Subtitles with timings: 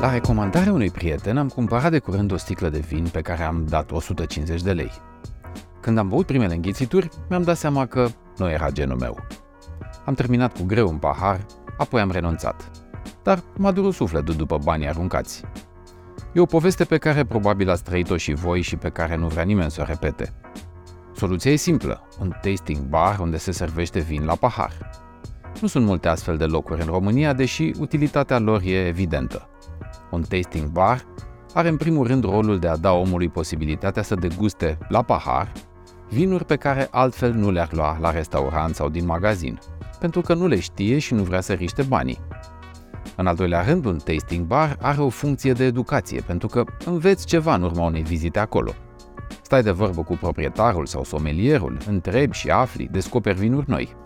[0.00, 3.66] La recomandarea unui prieten am cumpărat de curând o sticlă de vin pe care am
[3.68, 4.90] dat 150 de lei.
[5.80, 9.18] Când am băut primele înghițituri, mi-am dat seama că nu era genul meu.
[10.04, 11.46] Am terminat cu greu un pahar,
[11.78, 12.70] apoi am renunțat.
[13.22, 15.42] Dar m-a durut sufletul după banii aruncați.
[16.32, 19.44] E o poveste pe care probabil ați trăit-o și voi și pe care nu vrea
[19.44, 20.32] nimeni să o repete.
[21.14, 24.72] Soluția e simplă, un tasting bar unde se servește vin la pahar.
[25.60, 29.48] Nu sunt multe astfel de locuri în România, deși utilitatea lor e evidentă.
[30.10, 31.04] Un tasting bar
[31.54, 35.52] are în primul rând rolul de a da omului posibilitatea să deguste la pahar
[36.08, 39.58] vinuri pe care altfel nu le-ar lua la restaurant sau din magazin,
[40.00, 42.18] pentru că nu le știe și nu vrea să riște banii.
[43.16, 47.26] În al doilea rând, un tasting bar are o funcție de educație, pentru că înveți
[47.26, 48.72] ceva în urma unei vizite acolo.
[49.42, 53.96] Stai de vorbă cu proprietarul sau somelierul, întrebi și afli, descoperi vinuri noi.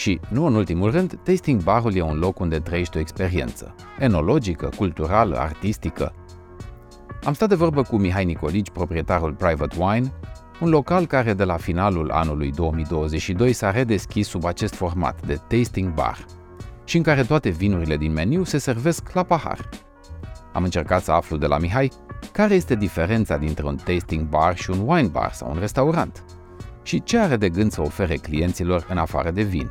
[0.00, 4.70] Și, nu în ultimul rând, tasting barul e un loc unde trăiești o experiență, enologică,
[4.76, 6.12] culturală, artistică.
[7.24, 10.12] Am stat de vorbă cu Mihai Nicolici, proprietarul Private Wine,
[10.60, 15.94] un local care de la finalul anului 2022 s-a redeschis sub acest format de tasting
[15.94, 16.24] bar
[16.84, 19.68] și în care toate vinurile din meniu se servesc la pahar.
[20.52, 21.92] Am încercat să aflu de la Mihai
[22.32, 26.24] care este diferența dintre un tasting bar și un wine bar sau un restaurant
[26.82, 29.70] și ce are de gând să ofere clienților în afară de vin.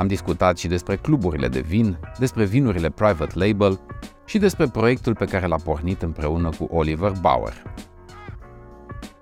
[0.00, 3.80] Am discutat și despre cluburile de vin, despre vinurile private label
[4.26, 7.52] și despre proiectul pe care l-a pornit împreună cu Oliver Bauer.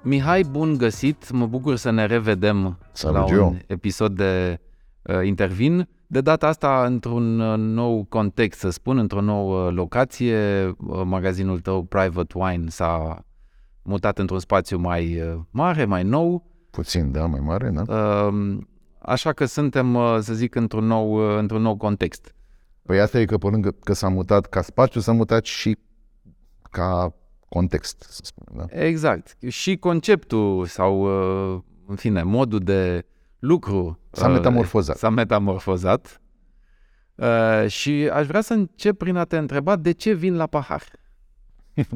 [0.02, 1.30] Mihai, bun găsit!
[1.30, 3.54] Mă bucur să ne revedem Salut, la un Gio.
[3.66, 4.60] episod de
[5.02, 5.88] uh, Intervin.
[6.06, 10.66] De data asta într-un uh, nou context, să spun, într-o nouă locație.
[10.66, 13.24] Uh, magazinul tău Private Wine s-a
[13.82, 16.46] mutat într-un spațiu mai uh, mare, mai nou.
[16.70, 17.82] Puțin, da, mai mare, da?
[18.26, 18.58] Uh,
[19.08, 22.34] așa că suntem, uh, să zic, într-un nou, uh, într-un nou context.
[22.82, 25.78] Păi asta e că pe lângă că s-a mutat ca spațiu, s-a mutat și
[26.70, 27.14] ca
[27.48, 28.84] context, să spunem, da?
[28.84, 29.36] Exact.
[29.48, 31.00] Și conceptul sau,
[31.54, 33.06] uh, în fine, modul de
[33.38, 34.96] lucru S-a uh, metamorfozat.
[34.96, 36.20] S-a metamorfozat.
[37.14, 40.82] Uh, și aș vrea să încep prin a te întreba de ce vin la pahar.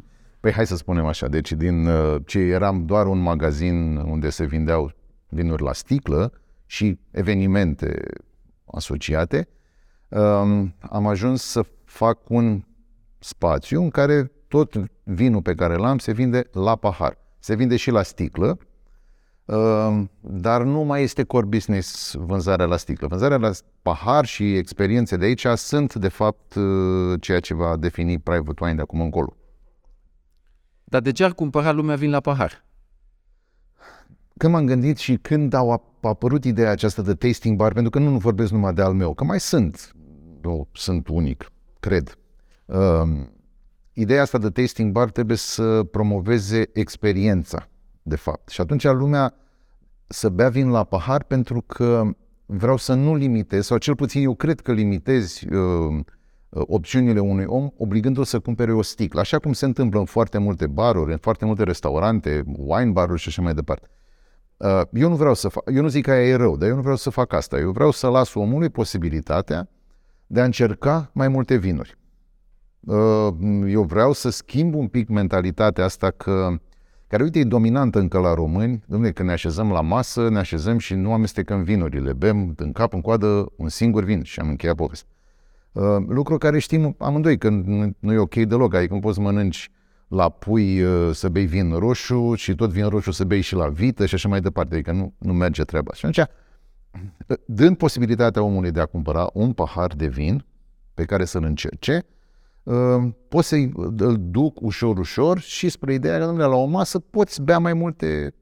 [0.41, 4.45] Păi hai să spunem așa, deci din uh, ce eram doar un magazin unde se
[4.45, 4.93] vindeau
[5.29, 6.33] vinuri la sticlă
[6.73, 8.03] și evenimente
[8.65, 9.49] asociate,
[10.09, 12.65] um, am ajuns să fac un
[13.19, 17.19] spațiu în care tot vinul pe care l-am se vinde la pahar.
[17.39, 18.59] Se vinde și la sticlă,
[19.45, 23.07] um, dar nu mai este core business vânzarea la sticlă.
[23.07, 23.51] Vânzarea la
[23.83, 28.77] pahar și experiențe de aici sunt, de fapt, uh, ceea ce va defini Private Wine
[28.77, 29.37] de acum încolo.
[30.85, 32.65] Dar de ce ar cumpăra lumea vin la pahar?
[34.43, 37.99] Când m-am gândit și când au ap- apărut ideea aceasta de tasting bar, pentru că
[37.99, 39.95] nu, nu vorbesc numai de al meu, că mai sunt,
[40.45, 42.19] eu sunt unic, cred.
[42.65, 43.33] Um,
[43.93, 47.69] ideea asta de tasting bar trebuie să promoveze experiența,
[48.03, 48.49] de fapt.
[48.49, 49.35] Și atunci lumea
[50.07, 52.03] să bea vin la pahar pentru că
[52.47, 56.05] vreau să nu limitez, sau cel puțin eu cred că limitezi uh,
[56.49, 60.67] opțiunile unui om obligându-l să cumpere o sticlă, așa cum se întâmplă în foarte multe
[60.67, 63.91] baruri, în foarte multe restaurante, wine baruri și așa mai departe.
[64.63, 66.75] Uh, Eu nu vreau să fac, eu nu zic că aia e rău, dar eu
[66.75, 67.59] nu vreau să fac asta.
[67.59, 69.69] Eu vreau să las omului posibilitatea
[70.27, 71.97] de a încerca mai multe vinuri.
[72.81, 73.29] Uh,
[73.69, 76.57] Eu vreau să schimb un pic mentalitatea asta că,
[77.07, 78.79] care, uite, e dominantă încă la români.
[78.79, 82.13] Dom'le, când ne așezăm la masă, ne așezăm și nu amestecăm vinurile.
[82.13, 85.11] Bem în cap, în coadă, un singur vin și am încheiat povestea.
[85.73, 89.21] Uh, lucru care știm amândoi că nu, nu e ok deloc, adică nu poți să
[89.21, 89.71] mănânci
[90.13, 93.69] la pui uh, să bei vin roșu și tot vin roșu să bei și la
[93.69, 95.93] vită și așa mai departe, adică nu, nu merge treaba.
[95.93, 96.29] Și atunci,
[97.29, 100.45] uh, dând posibilitatea omului de a cumpăra un pahar de vin
[100.95, 102.07] pe care să-l încerce,
[102.63, 106.99] uh, poți să-i îl duc ușor, ușor și spre ideea că, domnule, la o masă
[106.99, 108.35] poți bea mai multe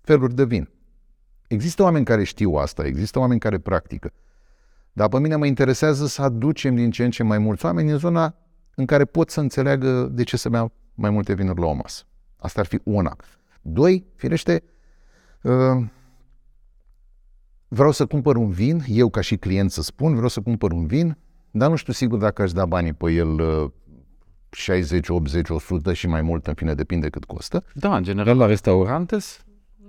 [0.00, 0.68] feluri de vin.
[1.48, 4.12] Există oameni care știu asta, există oameni care practică.
[4.92, 7.98] Dar pe mine mă interesează să aducem din ce în ce mai mulți oameni în
[7.98, 8.34] zona
[8.74, 12.04] în care pot să înțeleagă de ce să bea mai multe vinuri la o masă.
[12.36, 13.16] Asta ar fi una.
[13.62, 14.62] Doi, firește,
[15.42, 15.84] uh,
[17.68, 20.86] vreau să cumpăr un vin, eu ca și client să spun, vreau să cumpăr un
[20.86, 21.18] vin,
[21.50, 23.70] dar nu știu sigur dacă aș da banii pe el uh,
[24.50, 27.64] 60, 80, 100 și mai mult, în fine, depinde cât costă.
[27.74, 29.16] Da, în general la restaurante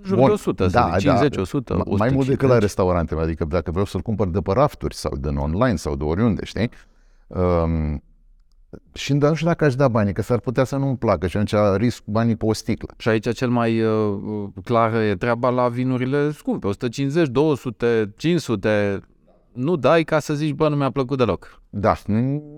[0.02, 1.98] jur de 100, să zic, 50, 100, Ma- 150.
[1.98, 5.36] Mai mult decât la restaurante, adică dacă vreau să-l cumpăr de pe rafturi sau din
[5.36, 6.70] online sau de oriunde, știi?
[7.26, 8.02] Um,
[8.92, 11.36] și dar nu știu dacă aș da banii, că s-ar putea să nu-mi placă și
[11.36, 12.94] atunci risc banii pe o sticlă.
[12.96, 19.00] Și aici cel mai uh, clar e treaba la vinurile scumpe, 150, 200, 500.
[19.52, 21.62] nu dai ca să zici, bă, nu mi-a plăcut deloc.
[21.70, 21.96] Da,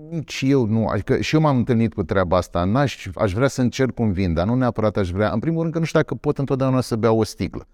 [0.09, 0.85] nici eu nu.
[0.85, 2.63] Adică și eu m-am întâlnit cu treaba asta.
[2.63, 5.31] N-aș, aș vrea să încerc un vin, dar nu neapărat aș vrea.
[5.31, 7.67] În primul rând că nu știu dacă pot întotdeauna să beau o sticlă.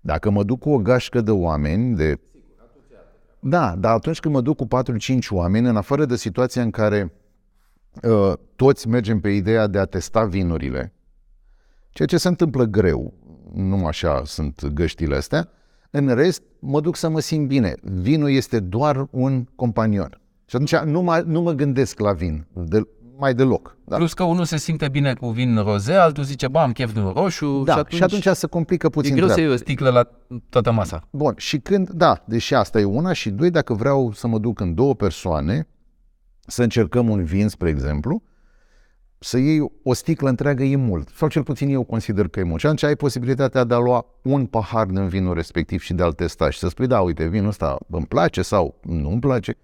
[0.00, 2.18] Dacă mă duc cu o gașcă de oameni, de...
[3.40, 4.68] Da, dar atunci când mă duc cu 4-5
[5.30, 7.23] oameni, în afară de situația în care uh,
[8.56, 10.92] toți mergem pe ideea de a testa vinurile,
[11.90, 13.14] ceea ce se întâmplă greu,
[13.54, 15.48] nu așa sunt găștile astea,
[15.90, 17.74] în rest mă duc să mă simt bine.
[17.82, 20.20] Vinul este doar un companion.
[20.46, 22.80] Și atunci nu mă, nu mă gândesc la vin, de,
[23.18, 23.76] mai deloc.
[23.84, 23.96] Da.
[23.96, 27.00] Plus că unul se simte bine cu vin roze, altul zice, bă, am chef de
[27.00, 27.62] un roșu.
[27.64, 29.42] Da, și atunci, și atunci se complică puțin E greu treaba.
[29.42, 30.08] să iei o sticlă la
[30.48, 31.02] toată masa.
[31.10, 34.60] Bun, și când, da, deși asta e una, și doi, dacă vreau să mă duc
[34.60, 35.68] în două persoane,
[36.46, 38.22] să încercăm un vin, spre exemplu,
[39.18, 42.60] să iei o sticlă întreagă e mult, sau cel puțin eu consider că e mult.
[42.60, 46.12] Și atunci ai posibilitatea de a lua un pahar din vinul respectiv și de a-l
[46.12, 49.56] testa și să spui, da, uite, vinul ăsta îmi place sau nu îmi place.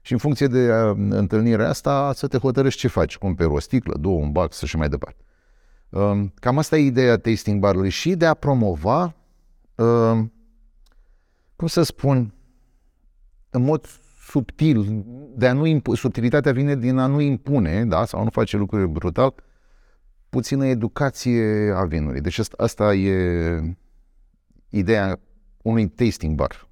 [0.00, 3.16] Și în funcție de uh, întâlnirea asta să te hotărăști ce faci.
[3.16, 5.24] Cumperi o sticlă, două, un bac și mai departe.
[5.88, 9.14] Uh, cam asta e ideea tasting bar-ului și de a promova,
[9.74, 10.18] uh,
[11.56, 12.34] cum să spun,
[13.50, 13.86] în mod
[14.28, 15.04] subtil,
[15.36, 18.56] de a nu impu- subtilitatea vine din a nu impune, da, sau a nu face
[18.56, 19.34] lucruri brutal,
[20.28, 22.20] puțină educație a vinului.
[22.20, 23.74] Deci asta, asta e
[24.68, 25.20] ideea
[25.62, 26.68] unui tasting bar.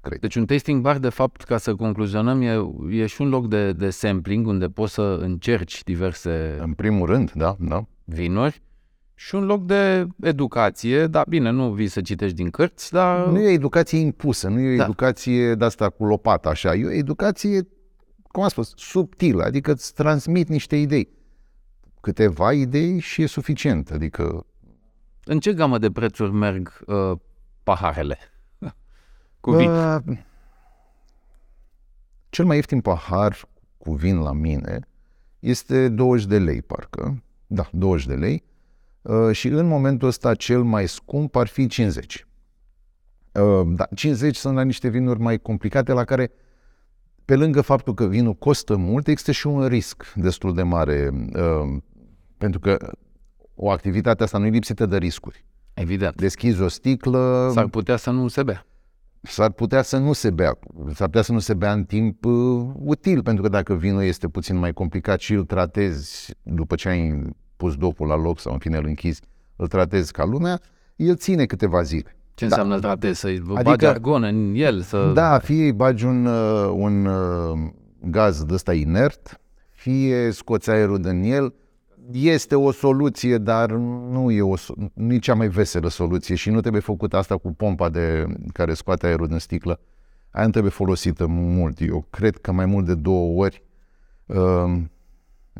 [0.00, 0.20] Cred.
[0.20, 2.56] Deci un tasting bar, de fapt, ca să concluzionăm, e,
[2.90, 6.56] e și un loc de, de sampling unde poți să încerci diverse...
[6.60, 7.86] În primul rând, da, da.
[8.04, 8.62] Vinuri
[9.20, 13.26] și un loc de educație, dar bine, nu vii să citești din cărți, dar...
[13.26, 14.84] Nu e educație impusă, nu e da.
[14.84, 17.68] educație de asta cu lopata așa, e o educație,
[18.22, 21.08] cum am spus, subtilă, adică îți transmit niște idei.
[22.00, 24.46] Câteva idei și e suficient, adică...
[25.24, 27.12] În ce gamă de prețuri merg uh,
[27.62, 28.18] paharele
[29.40, 29.70] cu vin?
[29.70, 29.96] Uh,
[32.28, 34.80] cel mai ieftin pahar cu vin la mine
[35.38, 37.22] este 20 de lei, parcă.
[37.46, 38.49] Da, 20 de lei Uh,
[39.32, 42.26] și în momentul ăsta cel mai scump ar fi 50.
[43.32, 46.30] Uh, da, 50 sunt la niște vinuri mai complicate la care
[47.24, 51.76] pe lângă faptul că vinul costă mult, există și un risc destul de mare, uh,
[52.38, 52.76] pentru că
[53.54, 55.44] o activitate asta nu e lipsită de riscuri.
[55.74, 56.14] Evident.
[56.14, 57.50] Deschizi o sticlă...
[57.52, 58.66] S-ar putea să nu se bea.
[59.20, 60.58] S-ar putea să nu se bea.
[60.94, 64.28] S-ar putea să nu se bea în timp uh, util, pentru că dacă vinul este
[64.28, 68.58] puțin mai complicat și îl tratezi după ce ai pus dopul la loc sau în
[68.58, 69.20] fine îl închizi,
[69.56, 70.60] îl tratezi ca lumea,
[70.96, 72.16] el ține câteva zile.
[72.34, 72.56] Ce da.
[72.56, 73.20] înseamnă tratezi?
[73.20, 74.80] Să-i adică, bagi argon în el?
[74.80, 75.10] Să...
[75.14, 77.70] Da, fie îi bagi un, uh, un uh,
[78.02, 79.40] gaz de ăsta inert,
[79.70, 81.54] fie scoți aerul din el,
[82.12, 83.70] este o soluție, dar
[84.10, 84.54] nu e, o,
[84.94, 88.74] nu e cea mai veselă soluție și nu trebuie făcut asta cu pompa de, care
[88.74, 89.80] scoate aerul din sticlă.
[90.30, 91.80] Aia nu trebuie folosită mult.
[91.80, 93.62] Eu cred că mai mult de două ori
[94.26, 94.82] uh,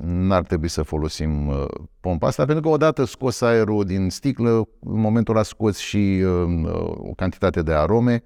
[0.03, 1.65] n-ar trebui să folosim uh,
[2.01, 4.51] pompa asta, pentru că odată scos aerul din sticlă,
[4.81, 8.25] în momentul ăla scoți și uh, uh, o cantitate de arome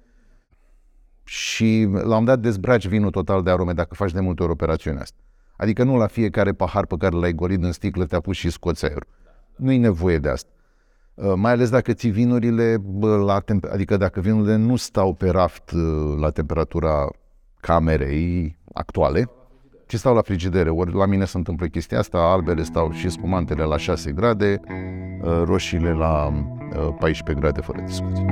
[1.23, 5.01] și la un dat dezbraci vinul total de arome dacă faci de multe ori operațiunea
[5.01, 5.17] asta.
[5.57, 8.85] Adică nu la fiecare pahar pe care l-ai golit în sticlă te-a pus și scoți
[8.85, 9.07] aerul.
[9.55, 10.49] Nu e nevoie de asta.
[11.13, 15.29] Uh, mai ales dacă ții vinurile, bă, la temp- adică dacă vinurile nu stau pe
[15.29, 17.09] raft uh, la temperatura
[17.59, 19.29] camerei actuale,
[19.87, 20.69] ci stau la frigidere.
[20.69, 24.59] Ori la mine se întâmplă chestia asta, albele stau și spumantele la 6 grade,
[25.21, 26.33] uh, roșiile la
[26.99, 28.25] 14 uh, grade fără discuție.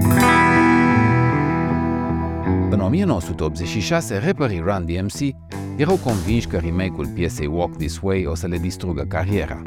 [2.70, 5.36] În 1986, rapperii Run DMC
[5.76, 9.62] erau convinși că remake-ul piesei Walk This Way o să le distrugă cariera.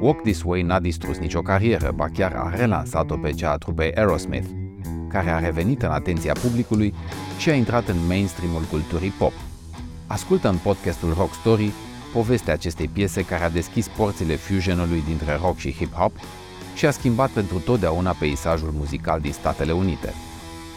[0.00, 3.92] Walk This Way n-a distrus nicio carieră, ba chiar a relansat-o pe cea a trupei
[3.92, 4.48] Aerosmith,
[5.08, 6.94] care a revenit în atenția publicului
[7.38, 9.32] și a intrat în mainstream-ul culturii pop–
[10.08, 11.72] Ascultă în podcastul Rock Story
[12.12, 16.12] povestea acestei piese care a deschis porțile fusionului dintre rock și hip-hop
[16.74, 20.12] și a schimbat pentru totdeauna peisajul muzical din Statele Unite.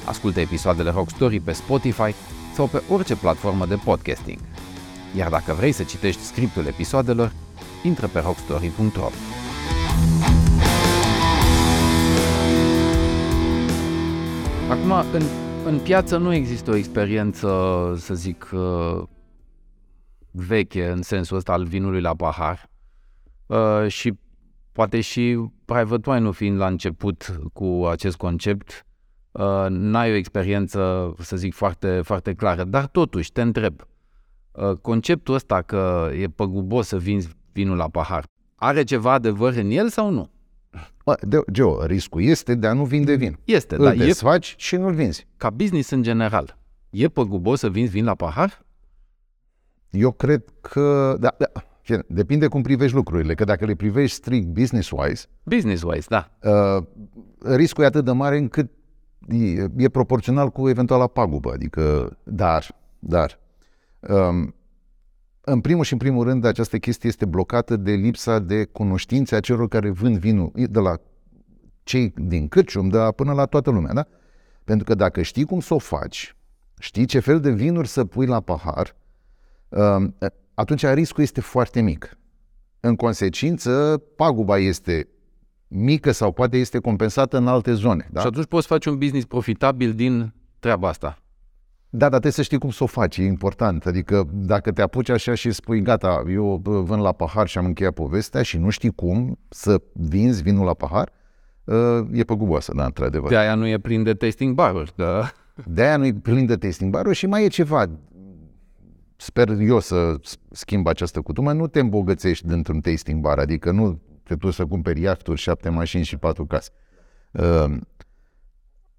[0.05, 2.13] Ascultă episoadele Rock Story pe Spotify
[2.53, 4.39] sau pe orice platformă de podcasting.
[5.15, 7.31] Iar dacă vrei să citești scriptul episoadelor,
[7.83, 9.09] intră pe rockstory.ro.
[14.69, 15.23] Acum, în,
[15.65, 17.47] în piață nu există o experiență,
[17.99, 19.03] să zic, uh,
[20.31, 22.69] veche în sensul ăsta al vinului la pahar
[23.45, 24.13] uh, și
[24.71, 28.85] poate și private wine nu fiind la început cu acest concept,
[29.31, 33.81] uh, n-ai o experiență, să zic, foarte, foarte clară, dar totuși te întreb,
[34.51, 38.23] uh, conceptul ăsta că e păgubos să vinzi vinul la pahar,
[38.55, 40.29] are ceva adevăr în el sau nu?
[41.05, 43.37] Bă, de, Geo, riscul este de a nu vinde vin.
[43.43, 44.53] Este, Îl dar desfaci e...
[44.57, 45.27] și nu-l vinzi.
[45.37, 46.59] Ca business în general,
[46.91, 48.65] E păgubos să vinzi vin la pahar?
[49.91, 51.51] Eu cred că, da, da,
[52.07, 56.31] depinde cum privești lucrurile, că dacă le privești strict business-wise, Business-wise, da.
[56.43, 56.83] uh,
[57.39, 58.71] riscul e atât de mare încât
[59.27, 63.39] e, e proporțional cu eventuala pagubă, adică, dar, dar,
[63.99, 64.55] um,
[65.41, 69.39] în primul și în primul rând, această chestie este blocată de lipsa de cunoștințe a
[69.39, 70.95] celor care vând vinul, de la
[71.83, 74.07] cei din cârcium, de la, până la toată lumea, da?
[74.63, 76.35] Pentru că dacă știi cum să o faci,
[76.79, 79.00] știi ce fel de vinuri să pui la pahar, um,
[80.53, 82.17] atunci riscul este foarte mic.
[82.79, 85.07] În consecință, paguba este
[85.67, 88.09] mică sau poate este compensată în alte zone.
[88.11, 88.19] Da?
[88.19, 91.21] Și atunci poți face un business profitabil din treaba asta.
[91.89, 93.85] Da, dar trebuie să știi cum să o faci, e important.
[93.85, 97.93] Adică dacă te apuci așa și spui, gata, eu vând la pahar și am încheiat
[97.93, 101.11] povestea și nu știi cum să vinzi vinul la pahar,
[101.67, 103.29] ă, e păguboasă, da, într-adevăr.
[103.29, 105.31] De aia nu e plin de tasting bar-uri, da?
[105.65, 107.85] De aia nu e plin de tasting bar și mai e ceva.
[109.21, 110.19] Sper eu să
[110.51, 111.53] schimb această cutumă.
[111.53, 116.03] Nu te îmbogățești dintr-un tasting bar, adică nu te duci să cumperi iahturi, șapte mașini
[116.03, 116.69] și patru case.
[117.31, 117.77] Uh,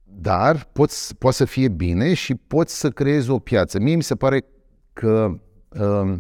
[0.05, 3.81] dar poți, poate să fie bine și poți să creezi o piață.
[3.81, 4.45] Mie mi se pare
[4.93, 5.35] că
[5.69, 6.19] uh,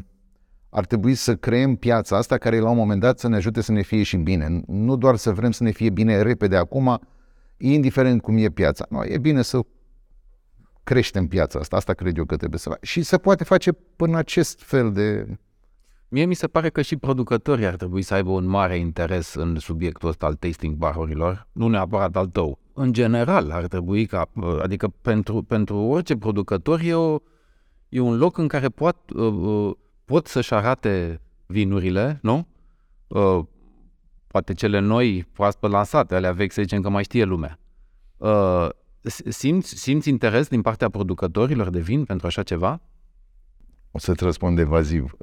[0.69, 3.73] ar trebui să creăm piața asta care la un moment dat să ne ajute să
[3.73, 4.63] ne fie și bine.
[4.67, 7.01] Nu doar să vrem să ne fie bine repede acum,
[7.57, 8.87] indiferent cum e piața.
[8.91, 9.61] Nu, e bine să
[10.85, 11.77] creștem piața asta.
[11.77, 12.81] Asta cred eu că trebuie să facă.
[12.87, 15.27] Și se poate face până acest fel de...
[16.09, 19.59] Mie mi se pare că și producătorii ar trebui să aibă un mare interes în
[19.59, 22.59] subiectul ăsta al tasting barurilor, nu neapărat al tău.
[22.73, 24.31] În general ar trebui ca,
[24.63, 27.19] adică pentru, pentru orice producător e, o,
[27.89, 29.75] e un loc în care pot, uh, uh,
[30.05, 32.47] pot să-și arate vinurile, nu?
[33.07, 33.41] Uh,
[34.27, 37.59] poate cele noi, proaspăt lansate, alea vechi, să zicem că mai știe lumea
[39.11, 42.81] simți, simți interes din partea producătorilor de vin pentru așa ceva?
[43.91, 45.17] O să-ți răspund evaziv.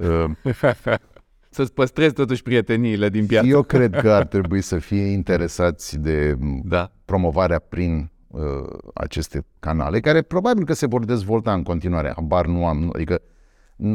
[1.52, 3.46] Să-ți păstrezi totuși prieteniile din piață.
[3.46, 6.92] Eu cred că ar trebui să fie interesați de da.
[7.04, 8.40] promovarea prin uh,
[8.94, 12.12] aceste canale, care probabil că se vor dezvolta în continuare.
[12.14, 13.22] Habar nu am, adică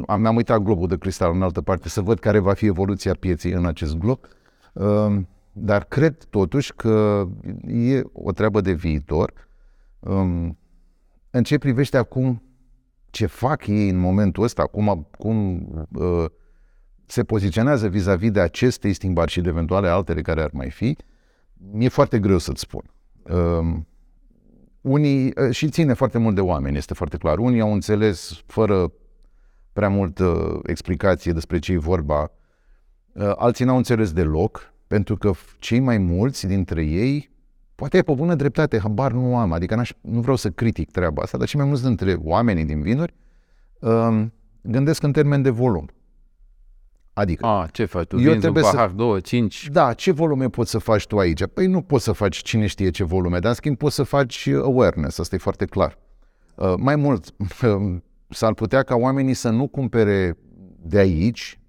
[0.08, 3.13] am, mi-am uitat globul de cristal în altă parte să văd care va fi evoluția
[3.20, 4.20] pieței în acest glob.
[4.74, 5.15] Uh,
[5.51, 7.27] dar cred totuși că
[7.68, 9.45] e o treabă de viitor
[10.06, 10.58] Um,
[11.30, 12.44] în ce privește acum
[13.10, 16.26] ce fac ei în momentul ăsta, cum, cum uh,
[17.06, 20.98] se poziționează vis-a-vis de acest tasting bar și de eventuale altele care ar mai fi,
[21.72, 22.84] mi-e foarte greu să-ți spun.
[23.24, 23.78] Uh,
[24.82, 27.38] unii, uh, și ține foarte mult de oameni, este foarte clar.
[27.38, 28.92] Unii au înțeles fără
[29.74, 32.32] prea multă explicație despre ce e vorba,
[33.14, 37.35] uh, alții n-au înțeles deloc, pentru că cei mai mulți dintre ei
[37.75, 41.22] Poate e pe bună dreptate, habar nu am, adică n-aș, nu vreau să critic treaba
[41.22, 43.13] asta, dar și mai mulți dintre oamenii din vinuri
[43.79, 45.89] um, gândesc în termen de volum.
[47.13, 47.46] Adică...
[47.46, 48.08] A, ce faci?
[48.08, 48.96] Tu vinzi un pahar, să...
[48.96, 49.70] două, cinci?
[49.72, 51.46] Da, ce volume poți să faci tu aici?
[51.53, 54.48] Păi nu poți să faci cine știe ce volume, dar în schimb poți să faci
[54.48, 55.98] awareness, asta e foarte clar.
[56.55, 57.34] Uh, mai mult,
[58.29, 60.38] s-ar putea ca oamenii să nu cumpere
[60.82, 61.60] de aici,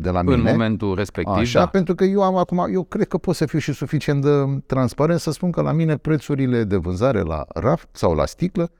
[0.00, 0.36] de la în mine.
[0.36, 1.66] În momentul respectiv, Așa, da.
[1.66, 4.30] pentru că eu am acum, eu cred că pot să fiu și suficient de
[4.66, 8.70] transparent să spun că la mine prețurile de vânzare la raft sau la sticlă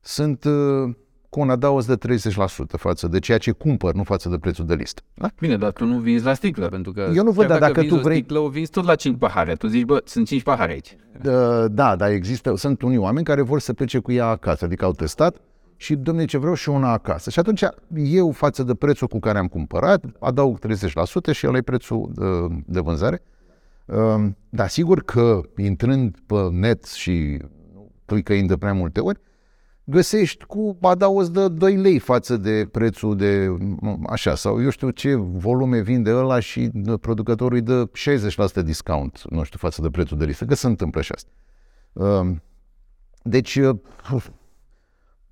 [0.00, 0.94] sunt uh,
[1.28, 2.18] cu un adaos de 30%
[2.66, 5.02] față de ceea ce cumpăr, nu față de prețul de listă.
[5.14, 5.30] Da?
[5.40, 7.96] Bine, dar tu nu vinzi la sticlă, pentru că eu nu văd, dar dacă tu
[7.96, 8.16] vrei...
[8.16, 9.54] sticlă, o vinzi tot la 5 pahare.
[9.54, 10.96] Tu zici, bă, sunt 5 pahare aici.
[11.22, 14.84] Da, da, dar există, sunt unii oameni care vor să plece cu ea acasă, adică
[14.84, 15.36] au testat,
[15.80, 17.30] și, domne, ce vreau și una acasă.
[17.30, 21.62] Și atunci eu, față de prețul cu care am cumpărat, adaug 30% și ăla e
[21.62, 23.22] prețul de, de vânzare.
[23.86, 27.38] Ehm, dar sigur că, intrând pe net și
[28.04, 29.20] clicăind de prea multe ori,
[29.84, 33.56] găsești cu adaos de 2 lei față de prețul de
[34.06, 36.70] așa, sau eu știu ce volume vinde ăla și
[37.00, 37.90] producătorul îi dă
[38.60, 41.30] 60% discount, nu știu, față de prețul de listă, că se întâmplă și asta.
[41.92, 42.42] Ehm,
[43.22, 43.58] deci,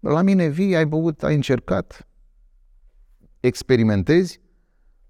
[0.01, 2.09] la mine vii, ai băut, ai încercat,
[3.41, 4.41] experimentezi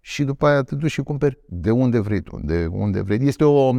[0.01, 3.27] și după aia te duci și cumperi de unde vrei tu, de unde vrei.
[3.27, 3.73] Este o,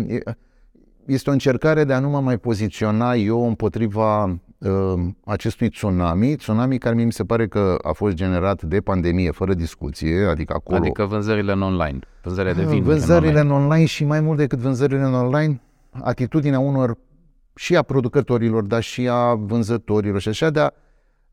[1.06, 4.94] este o încercare de a nu mă mai poziționa eu împotriva uh,
[5.26, 10.26] acestui tsunami, tsunami care mi se pare că a fost generat de pandemie, fără discuție,
[10.26, 10.78] adică acolo...
[10.78, 13.56] Adică vânzările în online, vânzările de vin Vânzările în online.
[13.56, 15.62] în online și mai mult decât vânzările în online,
[15.92, 16.98] atitudinea unor
[17.56, 20.72] și a producătorilor, dar și a vânzătorilor și așa, de a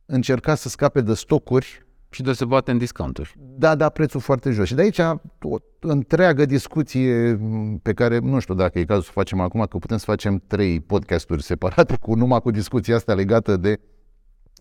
[0.07, 1.85] încerca să scape de stocuri.
[2.11, 3.35] Și de se bate în discounturi.
[3.39, 4.67] Da, da, prețul foarte jos.
[4.67, 4.99] Și de aici
[5.41, 7.41] o întreagă discuție
[7.83, 10.81] pe care nu știu dacă e cazul să facem acum, că putem să facem trei
[10.81, 13.81] podcasturi separate cu numai cu discuția asta legată de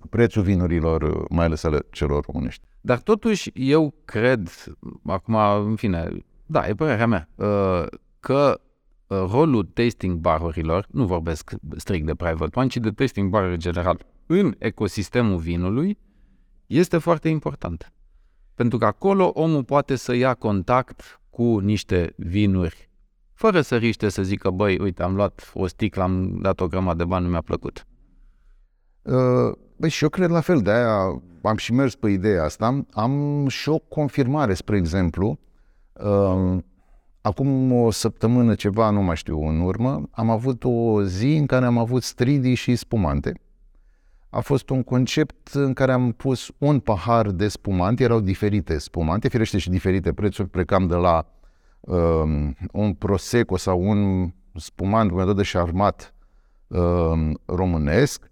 [0.10, 2.66] prețul vinurilor, mai ales ale celor românești.
[2.82, 4.50] Dar totuși eu cred,
[5.06, 5.36] acum,
[5.68, 6.10] în fine,
[6.46, 7.86] da, e părerea mea, uh,
[8.20, 8.62] că
[9.08, 13.60] uh, rolul tasting barurilor, nu vorbesc strict de private one, ci de tasting bar în
[13.60, 15.98] general, în ecosistemul vinului,
[16.66, 17.94] este foarte important.
[18.54, 22.90] Pentru că acolo omul poate să ia contact cu niște vinuri,
[23.34, 26.98] fără să riște să zică, băi, uite, am luat o sticlă, am dat o grămadă
[26.98, 27.86] de bani, nu mi-a plăcut.
[29.02, 32.86] Uh, băi, și eu cred la fel, de-aia am și mers pe ideea asta.
[32.92, 35.40] Am și o confirmare, spre exemplu.
[35.94, 36.58] Uh,
[37.22, 41.66] acum o săptămână, ceva, nu mai știu, în urmă, am avut o zi în care
[41.66, 43.40] am avut stridi și spumante
[44.36, 49.28] a fost un concept în care am pus un pahar de spumante, erau diferite spumante,
[49.28, 51.28] firește și diferite prețuri, plecam de la
[51.80, 56.14] um, un prosecco sau un spumant cu de șarmat
[56.68, 58.32] um, românesc,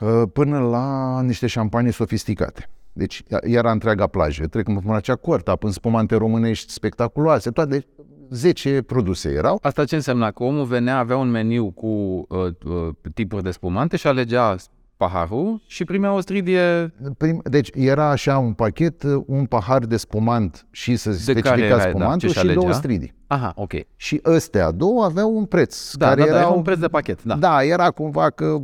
[0.00, 2.68] uh, până la niște șampanii sofisticate.
[2.92, 4.46] Deci era întreaga plajă.
[4.46, 7.86] Trecând până la cea corta, până spumante românești spectaculoase, toate
[8.30, 9.58] 10 produse erau.
[9.62, 10.30] Asta ce înseamnă?
[10.30, 14.56] Că omul venea, avea un meniu cu uh, uh, tipuri de spumante și alegea
[15.00, 16.94] paharul și primea o stridie...
[17.18, 21.82] Prim, deci era așa un pachet, un pahar de spumant și să specifica era, da,
[21.82, 22.60] spumantul da, și alegea?
[22.60, 23.14] două stridii.
[23.26, 23.72] Aha, ok.
[23.96, 25.94] Și ăstea două aveau un preț.
[25.94, 27.34] Da, care da, da, era un preț de pachet, da.
[27.34, 28.60] Da, era cumva că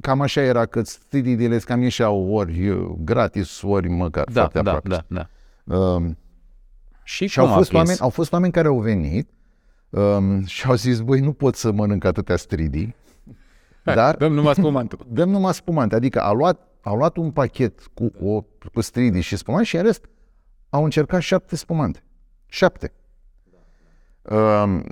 [0.00, 5.04] cam așa era că stridiile cam ieșeau ori gratis, ori măcar da, foarte da, aproape.
[5.08, 5.26] Da,
[5.64, 5.76] da.
[5.76, 6.18] Um,
[7.02, 9.28] și, și au, fost oameni, au fost oameni care au venit
[9.90, 12.94] um, și au zis, băi, nu pot să mănânc atâtea stridii
[13.84, 15.06] Hai, dar dăm numai spumantul.
[15.12, 15.94] Dăm numai spumante.
[15.94, 19.82] Adică a luat, a luat un pachet cu, o, cu stridii și spumante și în
[19.82, 20.04] rest
[20.68, 22.02] au încercat șapte spumante.
[22.46, 22.92] Șapte.
[24.22, 24.84] Um,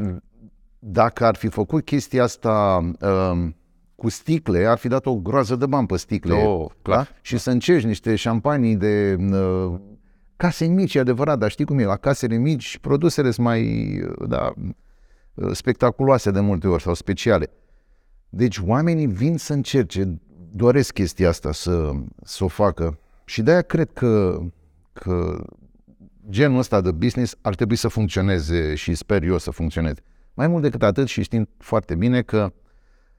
[0.79, 3.57] dacă ar fi făcut chestia asta um,
[3.95, 6.35] cu sticle, ar fi dat o groază de bani pe sticle.
[6.35, 7.05] Oh, clar.
[7.05, 7.17] Da?
[7.21, 9.81] Și să încerci niște șampanii de uh,
[10.37, 13.91] case mici, adevărat, dar știi cum e, la casele mici produsele sunt mai
[14.29, 14.53] da,
[15.53, 17.51] spectaculoase de multe ori sau speciale.
[18.29, 20.21] Deci oamenii vin să încerce,
[20.53, 21.91] doresc chestia asta să,
[22.23, 24.41] să o facă și de-aia cred că,
[24.93, 25.45] că
[26.29, 30.03] genul ăsta de business ar trebui să funcționeze și sper eu să funcționeze.
[30.35, 32.53] Mai mult decât atât și știm foarte bine că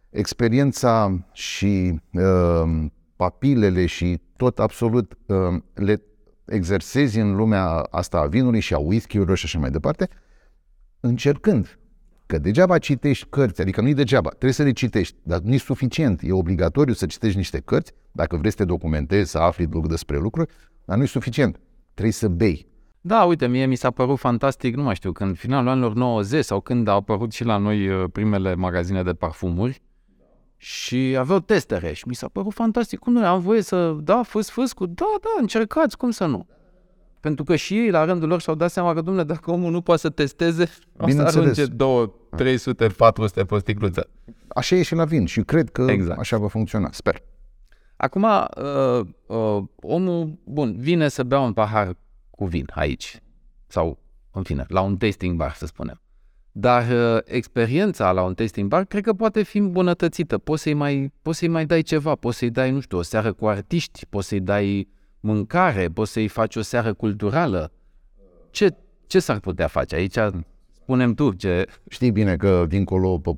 [0.09, 6.01] experiența și uh, papilele și tot absolut uh, le
[6.45, 10.09] exersezi în lumea asta a vinului și a whisky-urilor și așa mai departe,
[10.99, 11.79] încercând
[12.29, 16.21] Că degeaba citești cărți, adică nu-i degeaba, trebuie să le citești, dar nu e suficient.
[16.23, 20.51] E obligatoriu să citești niște cărți, dacă vrei să te documentezi, să afli despre lucruri,
[20.85, 21.59] dar nu e suficient.
[21.93, 22.67] Trebuie să bei.
[23.01, 26.59] Da, uite, mie mi s-a părut fantastic, nu mai știu, când finalul anilor 90 sau
[26.59, 29.81] când au apărut și la noi uh, primele magazine de parfumuri
[30.57, 32.99] și aveau testere și mi s-a părut fantastic.
[32.99, 36.47] Cum nu am voie să, da, fâs, fâs cu, da, da, încercați, cum să nu?
[37.19, 39.81] Pentru că și ei, la rândul lor, și-au dat seama că, domnule, dacă omul nu
[39.81, 44.09] poate să testeze, o să arunce 2, 300, 400 pe sticluță.
[44.47, 46.19] Așa e și la vin și cred că exact.
[46.19, 47.21] așa va funcționa, sper.
[47.95, 51.95] Acum, uh, uh, omul, bun, vine să bea un pahar
[52.29, 53.21] cu vin aici,
[53.67, 53.99] sau,
[54.31, 56.01] în fine, la un tasting bar, să spunem.
[56.51, 60.37] Dar uh, experiența la un tasting bar cred că poate fi îmbunătățită.
[60.37, 63.33] Poți să-i mai, poți să-i mai dai ceva, poți să-i dai, nu știu, o seară
[63.33, 64.87] cu artiști, poți să-i dai
[65.19, 67.71] mâncare, poți să-i faci o seară culturală.
[68.51, 68.75] Ce,
[69.07, 69.95] ce s-ar putea face?
[69.95, 70.17] Aici
[70.71, 71.67] spunem tu ce...
[71.89, 73.31] Știi bine că dincolo pe,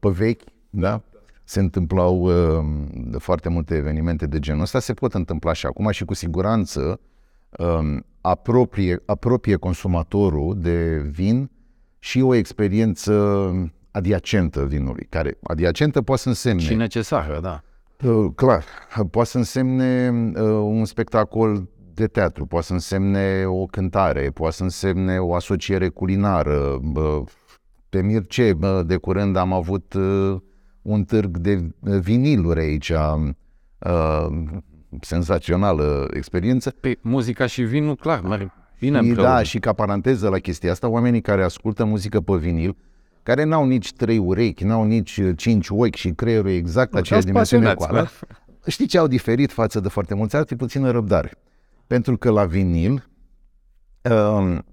[0.00, 1.02] pe vechi, da?
[1.44, 2.64] se întâmplau uh,
[3.18, 7.00] foarte multe evenimente de genul ăsta, se pot întâmpla și acum și cu siguranță
[7.58, 11.50] um, apropie, apropie consumatorul de vin
[11.98, 13.52] și o experiență
[13.90, 16.62] adiacentă vinului, care adiacentă poate să însemne...
[16.62, 17.62] Și necesară, da.
[18.04, 18.64] Uh, clar,
[19.10, 24.62] poate să însemne uh, un spectacol de teatru, poate să însemne o cântare, poate să
[24.62, 26.80] însemne o asociere culinară.
[27.88, 30.36] Pe Mirce, de curând am avut uh,
[30.82, 32.92] un târg de viniluri aici,
[35.00, 36.70] senzațională experiență.
[36.70, 40.70] Pe păi, muzica și vinul, clar, merg bine și, Da, și ca paranteză la chestia
[40.70, 42.76] asta, oamenii care ascultă muzică pe vinil,
[43.22, 47.26] care n-au nici trei urechi, n-au nici uh, cinci ochi și creierul e exact aceeași
[47.26, 48.02] dimensiune cu ala.
[48.02, 48.08] Da.
[48.66, 50.56] Știi ce au diferit față de foarte mulți alții?
[50.56, 51.30] Puțină răbdare.
[51.86, 53.08] Pentru că la vinil
[54.10, 54.64] um,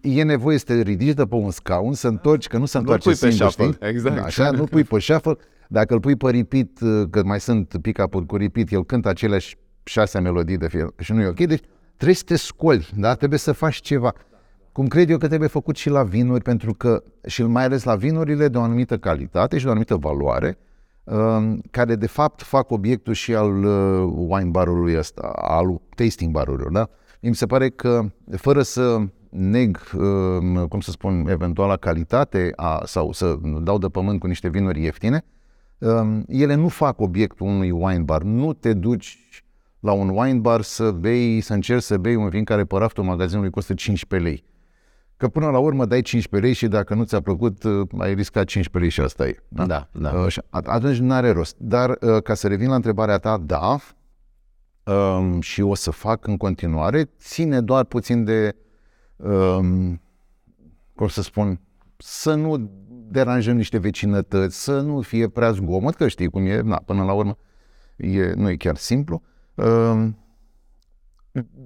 [0.00, 3.14] e nevoie să te ridici de pe un scaun, să întorci, că nu se întoarce
[3.14, 3.76] singur, pe știi?
[3.88, 4.24] Exact.
[4.24, 5.36] Așa, nu pui pe shuffle.
[5.68, 9.56] Dacă îl pui pe repeat, uh, că mai sunt pick-up cu repeat, el cântă aceleași
[9.84, 11.36] șase melodii de fiecare și nu e ok.
[11.36, 11.62] Deci
[11.94, 13.14] trebuie să te scoli, da?
[13.14, 14.12] trebuie să faci ceva.
[14.76, 17.94] Cum cred eu că trebuie făcut și la vinuri, pentru că, și mai ales la
[17.94, 20.58] vinurile de o anumită calitate și de o anumită valoare,
[21.04, 26.70] um, care de fapt fac obiectul și al uh, wine barului ăsta, al tasting barurilor,
[26.70, 26.88] da?
[27.20, 33.12] Mi se pare că, fără să neg, um, cum să spun, eventuala calitate a, sau
[33.12, 35.24] să dau de pământ cu niște vinuri ieftine,
[35.78, 38.22] um, ele nu fac obiectul unui wine bar.
[38.22, 39.42] Nu te duci
[39.80, 43.04] la un wine bar să bei, să încerci să bei un vin care pe raftul
[43.04, 44.54] magazinului costă 15 lei.
[45.16, 48.44] Că până la urmă dai 15 lei și dacă nu ți-a plăcut, uh, ai riscat
[48.44, 49.42] 15 lei și asta e.
[49.48, 49.88] Da, da.
[49.92, 50.12] da.
[50.12, 51.56] Uh, atunci nu are rost.
[51.58, 53.76] Dar uh, ca să revin la întrebarea ta, da,
[54.92, 58.56] um, și o să fac în continuare, ține doar puțin de,
[59.16, 60.00] um,
[60.94, 61.60] cum să spun,
[61.96, 62.70] să nu
[63.08, 67.12] deranjăm niște vecinătăți, să nu fie prea zgomot, că știi cum e, na, până la
[67.12, 67.38] urmă
[67.96, 69.22] e, nu e chiar simplu.
[69.54, 70.18] Um,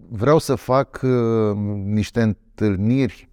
[0.08, 3.29] vreau să fac uh, niște întâlniri,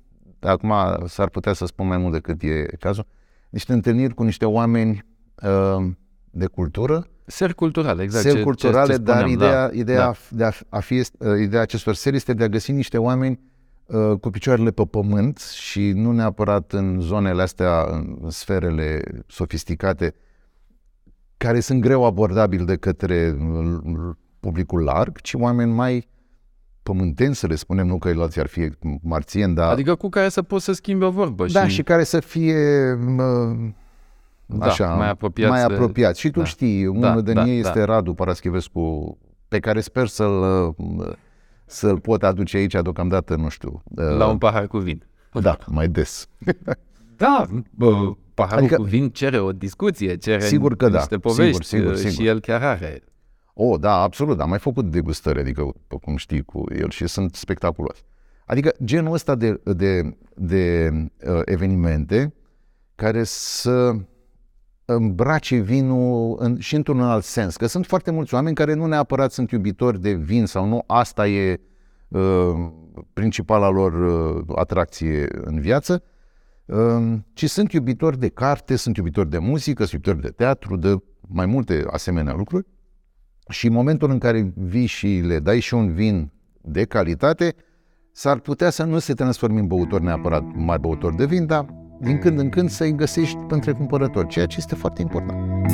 [0.48, 0.74] acum
[1.06, 3.06] s-ar putea să spun mai mult decât e cazul,
[3.50, 5.06] niște întâlniri cu niște oameni
[5.44, 5.86] uh,
[6.32, 8.24] de cultură, Seri culturale, exact.
[8.24, 10.16] Seri culturale, ce, ce spuneam, dar ideea, da, ideea, da.
[10.30, 13.40] De a, a fi, uh, ideea acestor seri este de a găsi niște oameni
[13.86, 20.16] uh, cu picioarele pe pământ și nu neapărat în zonele astea, în sferele sofisticate,
[21.38, 23.38] care sunt greu abordabili de către
[24.40, 26.08] publicul larg, ci oameni mai
[26.88, 28.70] pământeni, să le spunem, nu că alții ar fi
[29.02, 29.72] marțieni, dar...
[29.72, 31.46] Adică cu care să poți să schimbi o vorbă.
[31.46, 32.94] Da, și, și care să fie...
[32.94, 33.70] Uh,
[34.46, 35.52] da, așa, mai apropiați.
[35.52, 36.14] Mai apropiat.
[36.14, 36.20] De...
[36.20, 36.46] Și tu da.
[36.46, 37.68] știi, da, unul de da, ei da.
[37.68, 40.76] este Radu Paraschivescu, pe care sper să-l,
[41.66, 43.84] să-l pot aduce aici deocamdată, nu știu.
[43.96, 45.04] La un pahar cu vin.
[45.42, 46.28] Da, mai des.
[47.18, 51.20] da, bă, paharul adică, cu vin cere o discuție, cere sigur că da, niște da.
[51.20, 52.12] povești sigur, sigur, sigur.
[52.12, 53.04] și el chiar are.
[53.60, 58.02] Oh, da, absolut, am mai făcut degustări, adică, cum știi, cu el și sunt spectaculoase.
[58.46, 60.90] Adică genul ăsta de, de, de
[61.28, 62.34] uh, evenimente
[62.96, 63.96] care să
[64.86, 67.56] îmbrace vinul în, și într-un alt sens.
[67.56, 71.28] Că sunt foarte mulți oameni care nu neapărat sunt iubitori de vin sau nu asta
[71.28, 71.62] e
[72.08, 72.72] uh,
[73.14, 76.04] principala lor uh, atracție în viață,
[76.66, 80.96] uh, ci sunt iubitori de carte, sunt iubitori de muzică, sunt iubitori de teatru, de
[81.28, 82.66] mai multe asemenea lucruri.
[83.50, 86.32] Și în momentul în care vii și le dai și un vin
[86.62, 87.56] de calitate,
[88.12, 91.66] s-ar putea să nu se transforme în băutor neapărat mari băutor de vin, dar
[92.02, 95.72] din când în când să-i găsești între cumpărători, ceea ce este foarte important.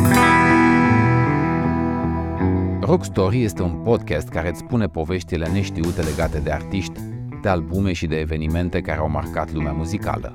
[2.82, 7.00] Rock Story este un podcast care îți spune poveștile neștiute legate de artiști,
[7.42, 10.34] de albume și de evenimente care au marcat lumea muzicală.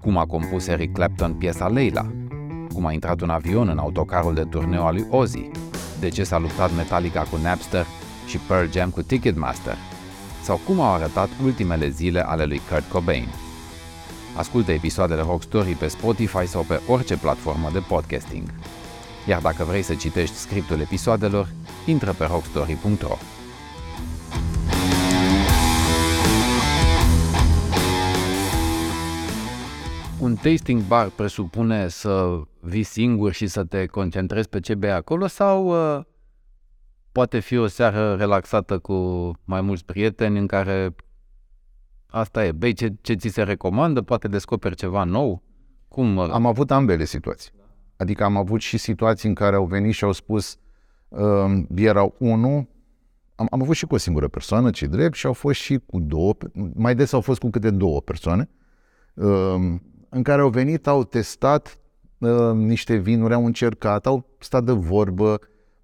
[0.00, 2.12] Cum a compus Eric Clapton piesa Leila,
[2.74, 5.50] cum a intrat un avion în autocarul de turneu al lui Ozzy,
[6.02, 7.86] de ce s-a luptat Metallica cu Napster
[8.26, 9.76] și Pearl Jam cu Ticketmaster,
[10.42, 13.28] sau cum au arătat ultimele zile ale lui Kurt Cobain.
[14.36, 18.48] Ascultă episoadele Rock Story pe Spotify sau pe orice platformă de podcasting.
[19.28, 21.48] Iar dacă vrei să citești scriptul episoadelor,
[21.86, 23.16] intră pe rockstory.ro.
[30.22, 35.26] Un tasting bar presupune să vii singur și să te concentrezi pe ce bei acolo
[35.26, 36.04] sau uh,
[37.12, 38.92] poate fi o seară relaxată cu
[39.44, 40.94] mai mulți prieteni în care
[42.06, 45.42] Asta e, bei ce, ce ți se recomandă, poate descoperi ceva nou?
[45.88, 46.18] Cum?
[46.18, 47.52] Am avut ambele situații.
[47.96, 50.58] Adică am avut și situații în care au venit și au spus
[51.08, 52.66] uh, erau unul,
[53.34, 56.00] am, am avut și cu o singură persoană, ce drept, și au fost și cu
[56.00, 56.36] două,
[56.74, 58.48] mai des au fost cu câte două persoane,
[59.14, 59.74] uh,
[60.14, 61.78] în care au venit, au testat
[62.18, 65.40] uh, niște vinuri, au încercat, au stat de vorbă,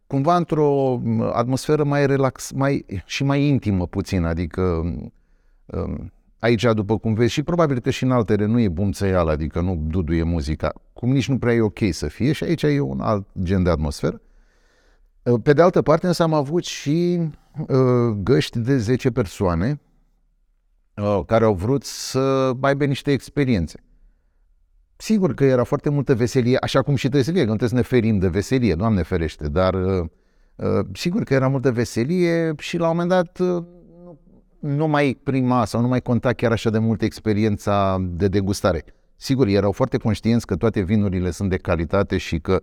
[0.06, 1.00] cumva într-o
[1.32, 4.82] atmosferă mai relax, mai, și mai intimă puțin, adică
[5.66, 5.94] uh,
[6.38, 9.84] aici, după cum vezi, și probabil că și în altele nu e bumțăială, adică nu
[9.86, 13.26] duduie muzica, cum nici nu prea e ok să fie și aici e un alt
[13.42, 14.20] gen de atmosferă.
[15.22, 17.20] Uh, pe de altă parte, însă am avut și
[17.68, 19.80] uh, găști de 10 persoane
[20.96, 23.82] uh, care au vrut să aibă niște experiențe.
[25.00, 27.68] Sigur că era foarte multă veselie, așa cum și trebuie să fie, că nu trebuie
[27.68, 30.06] să ne ferim de veselie, Doamne ferește, dar uh,
[30.56, 33.64] uh, sigur că era multă veselie și la un moment dat uh,
[34.58, 38.84] nu mai prima sau nu mai conta chiar așa de mult experiența de degustare.
[39.16, 42.62] Sigur, erau foarte conștienți că toate vinurile sunt de calitate și că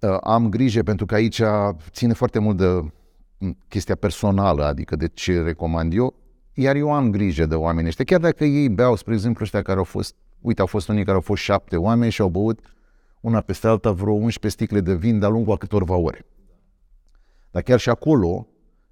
[0.00, 1.42] uh, am grijă pentru că aici
[1.90, 2.90] ține foarte mult de
[3.68, 6.14] chestia personală, adică de ce recomand eu,
[6.54, 8.04] iar eu am grijă de oameni ăștia.
[8.04, 11.16] Chiar dacă ei beau, spre exemplu, ăștia care au fost, uite, au fost unii care
[11.16, 12.60] au fost șapte oameni și au băut
[13.20, 16.26] una peste alta vreo 11 sticle de vin de-a lungul a câtorva ore.
[17.50, 18.46] Dar chiar și acolo,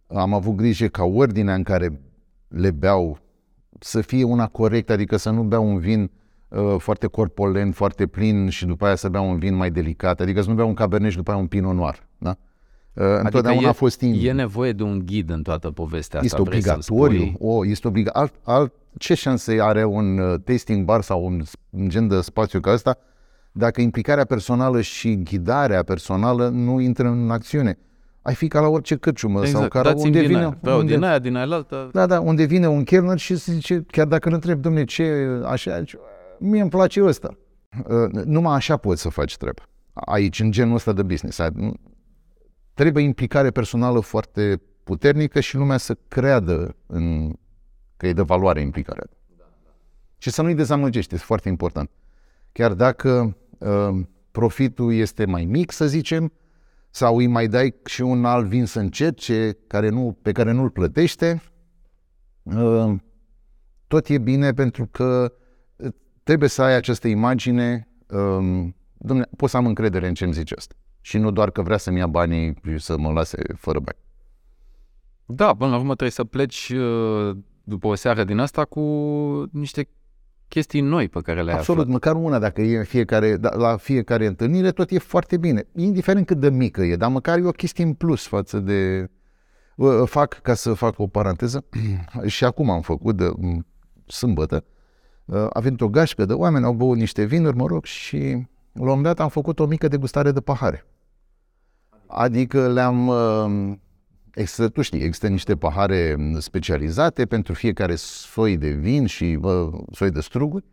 [0.06, 2.00] am avut grijă ca ordinea în care
[2.48, 3.18] le beau
[3.80, 6.10] să fie una corectă, adică să nu beau un vin
[6.48, 10.20] uh, foarte corpolent, foarte plin și după aia să bea un vin mai delicat.
[10.20, 12.06] Adică să nu bea un cabernet și după aia un pinot noir.
[12.18, 12.36] Da?
[12.94, 14.24] Uh, întotdeauna adică e, a fost timp.
[14.24, 16.36] E nevoie de un ghid în toată povestea asta.
[16.36, 17.32] Este obligatoriu.
[17.38, 18.30] O, este obligatoriu.
[18.44, 22.60] Alt, alt, ce șanse are un uh, tasting bar sau un, un gen de spațiu
[22.60, 22.98] ca ăsta
[23.52, 27.78] dacă implicarea personală și ghidarea personală nu intră în acțiune?
[28.24, 29.58] ai fi ca la orice cârciumă exact.
[29.58, 30.38] sau ca la unde din vine...
[30.38, 30.58] Aia.
[30.60, 31.88] Vreau unde, din aia, din aia altă.
[31.92, 35.26] Da, da, unde vine un chelner și se zice, chiar dacă îl întreb, domne, ce
[35.46, 35.98] așa, zice,
[36.38, 37.36] mie îmi place ăsta.
[37.88, 39.62] Uh, numai așa poți să faci treabă.
[39.92, 41.40] Aici, în genul ăsta de business.
[42.74, 47.32] Trebuie implicare personală foarte puternică și lumea să creadă în
[47.96, 49.06] că e de valoare implicarea.
[50.18, 51.90] Și să nu-i dezamăgești, este foarte important.
[52.52, 56.32] Chiar dacă uh, profitul este mai mic, să zicem,
[56.90, 60.70] sau îi mai dai și un alt vin să încerce care nu, pe care nu-l
[60.70, 61.42] plătește,
[62.42, 62.94] uh,
[63.86, 65.34] tot e bine pentru că
[65.76, 70.32] uh, trebuie să ai această imagine, um, domne, pot să am încredere în ce îmi
[70.32, 70.74] zice asta.
[71.06, 73.98] Și nu doar că vrea să-mi ia banii și să mă lase fără bani.
[75.26, 78.80] Da, până la urmă trebuie să pleci uh, după o seară din asta cu
[79.52, 79.88] niște
[80.48, 81.94] chestii noi pe care le-ai Absolut, aflat.
[81.94, 85.66] măcar una dacă e în fiecare, da, la fiecare întâlnire, tot e foarte bine.
[85.74, 89.10] Indiferent cât de mică e, dar măcar e o chestie în plus față de...
[90.04, 91.64] Fac, ca să fac o paranteză,
[92.26, 93.30] și acum am făcut de
[94.06, 94.64] sâmbătă,
[95.50, 98.18] a venit o gașcă de oameni, au băut niște vinuri, mă rog, și
[98.72, 100.86] la un moment dat am făcut o mică degustare de pahare.
[102.06, 103.10] Adică le-am
[104.34, 110.10] Există, tu știi, există niște pahare specializate pentru fiecare soi de vin și bă, soi
[110.10, 110.64] de struguri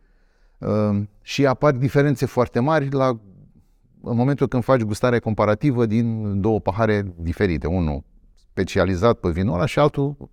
[0.58, 3.08] uh, și apar diferențe foarte mari la,
[4.02, 7.66] în momentul când faci gustare comparativă din două pahare diferite.
[7.66, 8.04] Unul
[8.50, 10.30] specializat pe vinul ăla și altul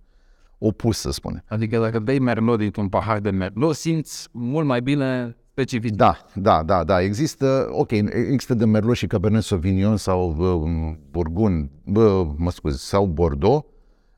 [0.58, 1.42] opus, să spunem.
[1.48, 5.96] Adică dacă bei merlot dintr-un pahar de merlot, simți mult mai bine specific.
[5.96, 7.02] Da, da, da, da.
[7.02, 13.06] Există, ok, există de Merlot și Cabernet Sauvignon sau uh, Burgund, uh, mă scuze, sau
[13.06, 13.66] Bordeaux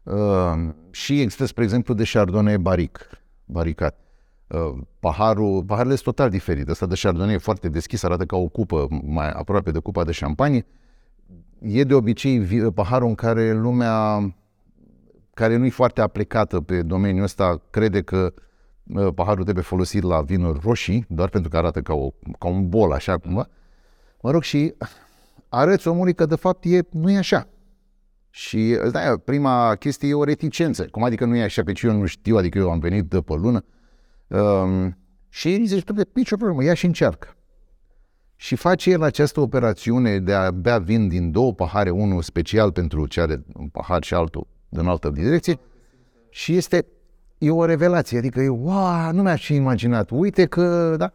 [0.03, 3.09] uh, și există, spre exemplu, de Chardonnay Baric,
[3.45, 3.97] baricat.
[4.49, 6.71] Uh, paharul, paharele sunt total diferite.
[6.71, 10.13] Asta de Chardonnay e foarte deschis, arată ca o cupă mai aproape de cupa de
[10.13, 10.67] șampanie.
[11.61, 12.41] E de obicei
[12.75, 14.19] paharul în care lumea
[15.35, 18.43] care nu e foarte aplicată pe domeniul ăsta crede că uh,
[19.15, 22.93] paharul trebuie folosit la vinuri roșii, doar pentru că arată ca, o, ca un bol,
[22.93, 23.49] așa cumva.
[24.23, 24.75] Mă rog, și
[25.49, 27.49] arăți omului că de fapt e, nu e așa.
[28.31, 30.85] Și da, prima chestie e o reticență.
[30.85, 33.21] Cum adică nu e așa, pe ce eu nu știu, adică eu am venit de
[33.21, 33.65] pe lună.
[34.27, 34.97] Um,
[35.29, 37.37] și el zice, domnule, nicio problemă, ia și încearcă.
[38.37, 43.07] Și face el această operațiune de a bea vin din două pahare, unul special pentru
[43.07, 45.59] ce are un pahar și altul din altă direcție.
[46.31, 46.87] Și este
[47.43, 51.13] e o revelație, adică e, wow, nu mi-aș fi imaginat, uite că, da.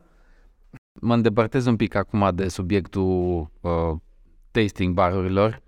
[1.01, 3.95] Mă îndepărtez un pic acum de subiectul uh,
[4.51, 5.61] tasting barurilor.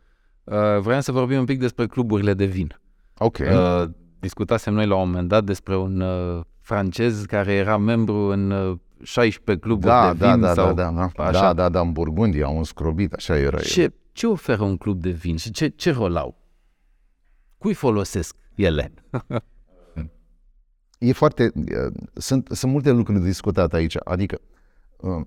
[0.43, 2.79] Uh, vreau să vorbim un pic despre cluburile de vin.
[3.17, 3.37] Ok.
[3.37, 8.51] Uh, discutasem noi la un moment dat despre un uh, francez care era membru în
[8.51, 11.31] uh, 16 cluburi da, de da, vin da, sau da, da, da, așa.
[11.31, 15.09] da, da, da, în Burgundia, un scrobit, așa era ce, ce oferă un club de
[15.09, 16.37] vin și ce, ce rol au?
[17.57, 18.93] Cui folosesc ele?
[20.99, 21.51] e foarte,
[22.13, 24.39] sunt, sunt multe lucruri de discutat aici, adică,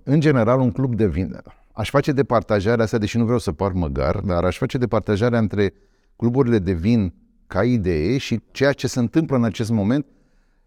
[0.03, 1.41] în general, un club de vin,
[1.73, 5.75] aș face departajarea asta, deși nu vreau să par măgar, dar aș face departajarea între
[6.17, 7.15] cluburile de vin
[7.47, 10.07] ca idee și ceea ce se întâmplă în acest moment,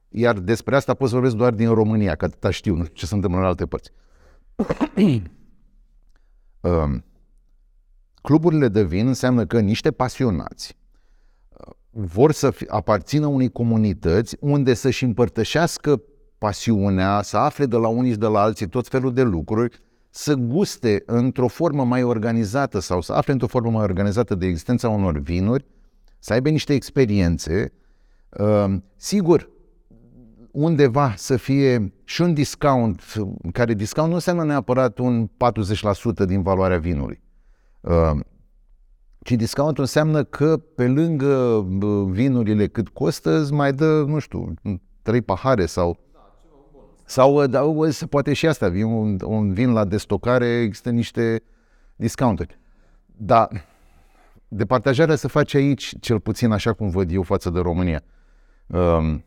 [0.10, 3.16] iar despre asta pot să vorbesc doar din România, că atâta știu, nu ce se
[3.16, 3.92] întâmplă în alte părți.
[8.22, 10.78] Cluburile de vin înseamnă că niște pasionați
[11.98, 16.02] vor să aparțină unei comunități unde să-și împărtășească
[16.38, 19.80] pasiunea, să afle de la unii și de la alții tot felul de lucruri,
[20.10, 24.90] să guste într-o formă mai organizată sau să afle într-o formă mai organizată de existența
[24.90, 25.66] unor vinuri,
[26.20, 27.74] să aibă niște experiențe.
[28.30, 29.50] Uh, sigur,
[30.52, 33.02] undeva să fie și un discount,
[33.52, 37.24] care discount nu înseamnă neapărat un 40% din valoarea vinului.
[39.26, 41.66] Uh, ci discount înseamnă că pe lângă
[42.10, 44.54] vinurile cât costă, îți mai dă, nu știu,
[45.02, 45.98] trei pahare sau...
[47.08, 51.44] Sau da, se poate și asta, vin un, un vin la destocare, există niște
[51.96, 52.60] discounturi.
[53.06, 53.66] Dar
[54.48, 58.04] departajarea se face aici, cel puțin așa cum văd eu față de România.
[58.68, 59.24] Um,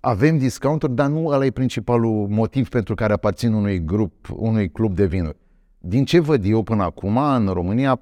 [0.00, 4.94] avem discounturi, dar nu ăla e principalul motiv pentru care aparțin unui grup, unui club
[4.94, 5.41] de vinuri.
[5.84, 7.98] Din ce văd eu până acum, în România,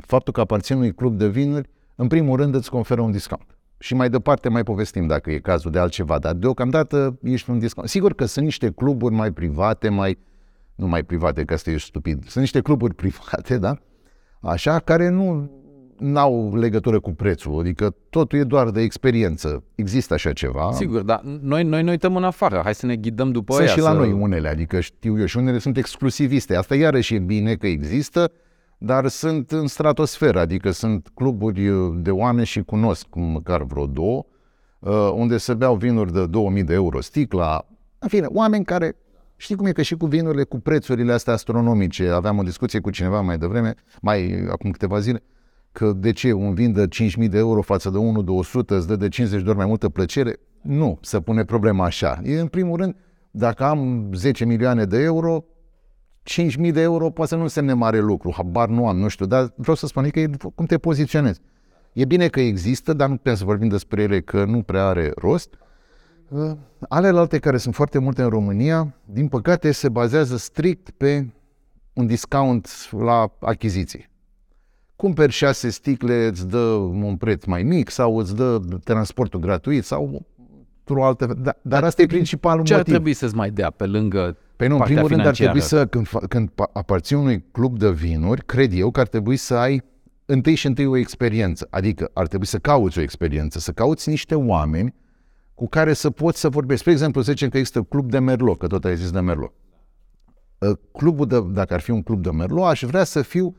[0.00, 3.58] faptul că aparțin unui club de vinuri, în primul rând îți conferă un discount.
[3.78, 7.88] și mai departe mai povestim dacă e cazul de altceva, dar deocamdată ești un discount.
[7.88, 10.18] Sigur că sunt niște cluburi mai private, mai,
[10.74, 13.76] nu mai private, că asta e stupid, sunt niște cluburi private, da?
[14.40, 15.50] Așa, care nu
[16.00, 19.64] n-au legătură cu prețul, adică totul e doar de experiență.
[19.74, 20.72] Există așa ceva.
[20.72, 23.74] Sigur, dar noi, noi ne uităm în afară, hai să ne ghidăm după Sunt aia.
[23.74, 23.96] și la să...
[23.96, 26.56] noi unele, adică știu eu, și unele sunt exclusiviste.
[26.56, 28.32] Asta iarăși e bine că există,
[28.78, 31.70] dar sunt în stratosferă, adică sunt cluburi
[32.02, 34.24] de oameni și cunosc măcar vreo două,
[34.78, 37.66] uh, unde se beau vinuri de 2000 de euro sticla,
[37.98, 38.96] în fine, oameni care
[39.40, 42.90] Știi cum e că și cu vinurile, cu prețurile astea astronomice, aveam o discuție cu
[42.90, 45.22] cineva mai devreme, mai acum câteva zile,
[45.72, 48.86] că de ce un vin de 5.000 de euro față de unul de 100 îți
[48.86, 50.36] dă de 50 de ori mai multă plăcere?
[50.60, 52.20] Nu, să pune problema așa.
[52.24, 52.96] E în primul rând,
[53.30, 55.44] dacă am 10 milioane de euro,
[56.22, 59.52] 5.000 de euro poate să nu însemne mare lucru, habar nu am, nu știu, dar
[59.56, 61.40] vreau să spun că e cum te poziționezi.
[61.92, 65.12] E bine că există, dar nu putem să vorbim despre ele că nu prea are
[65.16, 65.58] rost.
[66.28, 66.52] Uh,
[66.88, 71.26] alelalte care sunt foarte multe în România, din păcate, se bazează strict pe
[71.92, 74.09] un discount la achiziții.
[75.00, 80.26] Cumperi șase sticle, îți dă un preț mai mic sau îți dă transportul gratuit sau
[80.88, 81.36] o altă...
[81.42, 82.94] Dar, dar asta e principalul Ce ar motiv.
[82.94, 85.50] trebui să-ți mai dea pe lângă Păi nu, în partea primul rând ar financiară?
[85.50, 89.06] trebui să, când, fa- când pa- aparții unui club de vinuri, cred eu că ar
[89.06, 89.82] trebui să ai
[90.26, 91.66] întâi și întâi o experiență.
[91.70, 94.94] Adică ar trebui să cauți o experiență, să cauți niște oameni
[95.54, 96.80] cu care să poți să vorbești.
[96.80, 99.52] Spre exemplu, să zicem că există club de Merlot, că tot ai zis de Merlot.
[100.58, 103.56] Uh, Clubul de, dacă ar fi un club de Merlot, aș vrea să fiu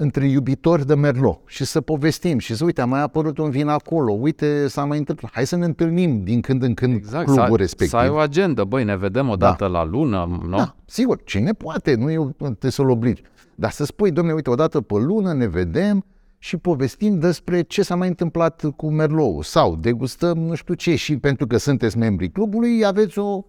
[0.00, 3.68] între iubitori de Merlot și să povestim și să uite, a mai apărut un vin
[3.68, 5.30] acolo, uite, s-a mai întâmplat.
[5.34, 7.88] Hai să ne întâlnim din când în când Exact, clubul să, ai- respectiv.
[7.88, 10.56] să ai o agendă, băi, ne vedem o dată la lună, nu?
[10.56, 13.22] Da, sigur, cine poate, nu eu trebuie să-l obligi.
[13.54, 16.04] Dar să spui, domnule, uite, odată pe lună ne vedem
[16.38, 21.16] și povestim despre ce s-a mai întâmplat cu Merlou sau degustăm nu știu ce și
[21.16, 23.44] pentru că sunteți membrii clubului aveți o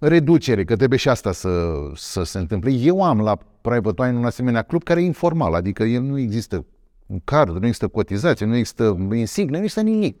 [0.00, 2.70] reducere, că trebuie și asta să, să se întâmple.
[2.70, 6.66] Eu am la Private Wine un asemenea club care e informal, adică el nu există
[7.06, 10.18] un card, nu există cotizație, nu există insigne, nu există nimic.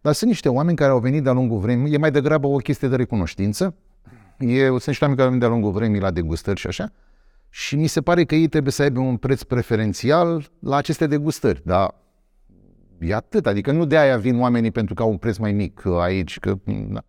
[0.00, 2.88] Dar sunt niște oameni care au venit de-a lungul vremii, e mai degrabă o chestie
[2.88, 3.74] de recunoștință,
[4.38, 6.92] e, sunt niște oameni care au venit de-a lungul vremii la degustări și așa,
[7.48, 11.62] și mi se pare că ei trebuie să aibă un preț preferențial la aceste degustări,
[11.64, 11.94] dar
[12.98, 15.82] e atât, adică nu de aia vin oamenii pentru că au un preț mai mic
[15.86, 16.54] aici, că...
[16.64, 17.04] Da.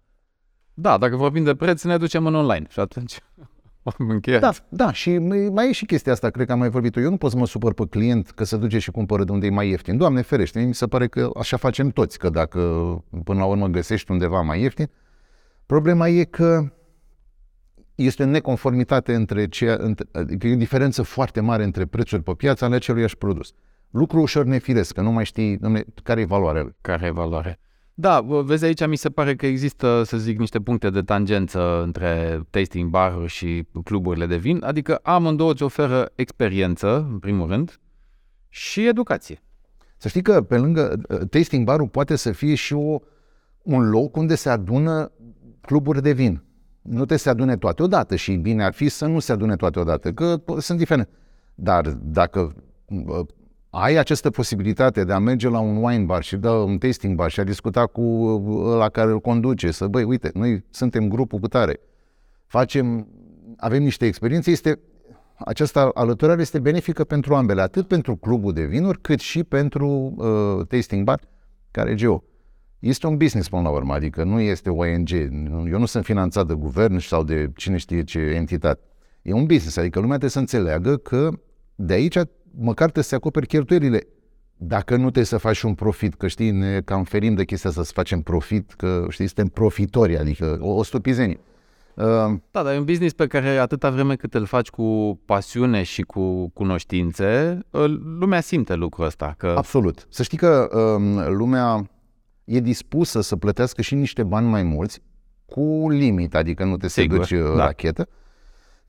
[0.73, 3.19] Da, dacă vorbim de preț, ne ducem în online și atunci
[3.83, 4.41] am încheiat.
[4.41, 6.99] Da, da, și mai mai e și chestia asta, cred că am mai vorbit-o.
[6.99, 9.45] Eu nu pot să mă supăr pe client că se duce și cumpără de unde
[9.45, 9.97] e mai ieftin.
[9.97, 12.59] Doamne ferește, mie mi se pare că așa facem toți, că dacă
[13.23, 14.89] până la urmă găsești undeva mai ieftin,
[15.65, 16.73] problema e că
[17.95, 22.31] este o neconformitate între ceea, între, adică e o diferență foarte mare între prețuri pe
[22.31, 23.53] piață ale aceluiași produs.
[23.89, 26.75] Lucru ușor nefiresc, că nu mai știi domne, care e valoarea lui.
[26.81, 27.59] Care e valoare?
[27.95, 31.81] Da, bă, vezi aici mi se pare că există, să zic, niște puncte de tangență
[31.81, 37.79] între tasting bar și cluburile de vin, adică amândouă îți oferă experiență, în primul rând,
[38.49, 39.41] și educație.
[39.97, 42.99] Să știi că pe lângă uh, tasting bar poate să fie și o,
[43.63, 45.11] un loc unde se adună
[45.61, 46.43] cluburi de vin.
[46.81, 49.79] Nu te se adune toate odată și bine ar fi să nu se adune toate
[49.79, 51.11] odată, că po- sunt diferente.
[51.55, 53.25] Dar dacă uh,
[53.75, 57.31] ai această posibilitate de a merge la un wine bar și da un tasting bar
[57.31, 58.01] și a discuta cu
[58.77, 61.79] la care îl conduce, să băi, uite, noi suntem grupul cu tare,
[62.45, 63.07] facem,
[63.57, 64.79] avem niște experiențe, este
[65.37, 70.67] această alăturare este benefică pentru ambele, atât pentru clubul de vinuri, cât și pentru uh,
[70.67, 71.19] tasting bar,
[71.71, 72.23] care e GEO.
[72.79, 75.09] Este un business până la urmă, adică nu este ONG.
[75.71, 78.81] Eu nu sunt finanțat de guvern sau de cine știe ce entitate.
[79.21, 81.29] E un business, adică lumea trebuie să înțeleagă că
[81.75, 82.17] de aici
[82.59, 84.07] măcar trebuie să acoperi cheltuielile.
[84.57, 87.83] Dacă nu trebuie să faci un profit, că știi, ne cam ferim de chestia asta
[87.83, 91.39] să facem profit, că știi, suntem profitori, adică o, o stupizenie.
[91.95, 92.03] Uh,
[92.51, 96.01] Da, dar e un business pe care atâta vreme cât îl faci cu pasiune și
[96.01, 99.33] cu cunoștințe, îl- lumea simte lucrul ăsta.
[99.37, 100.07] Că Absolut.
[100.09, 101.89] Să știi că um, lumea
[102.43, 104.99] e dispusă să plătească și niște bani mai mulți,
[105.45, 107.65] cu limit, adică nu te să Sigur, duci uh, da.
[107.65, 108.07] rachetă,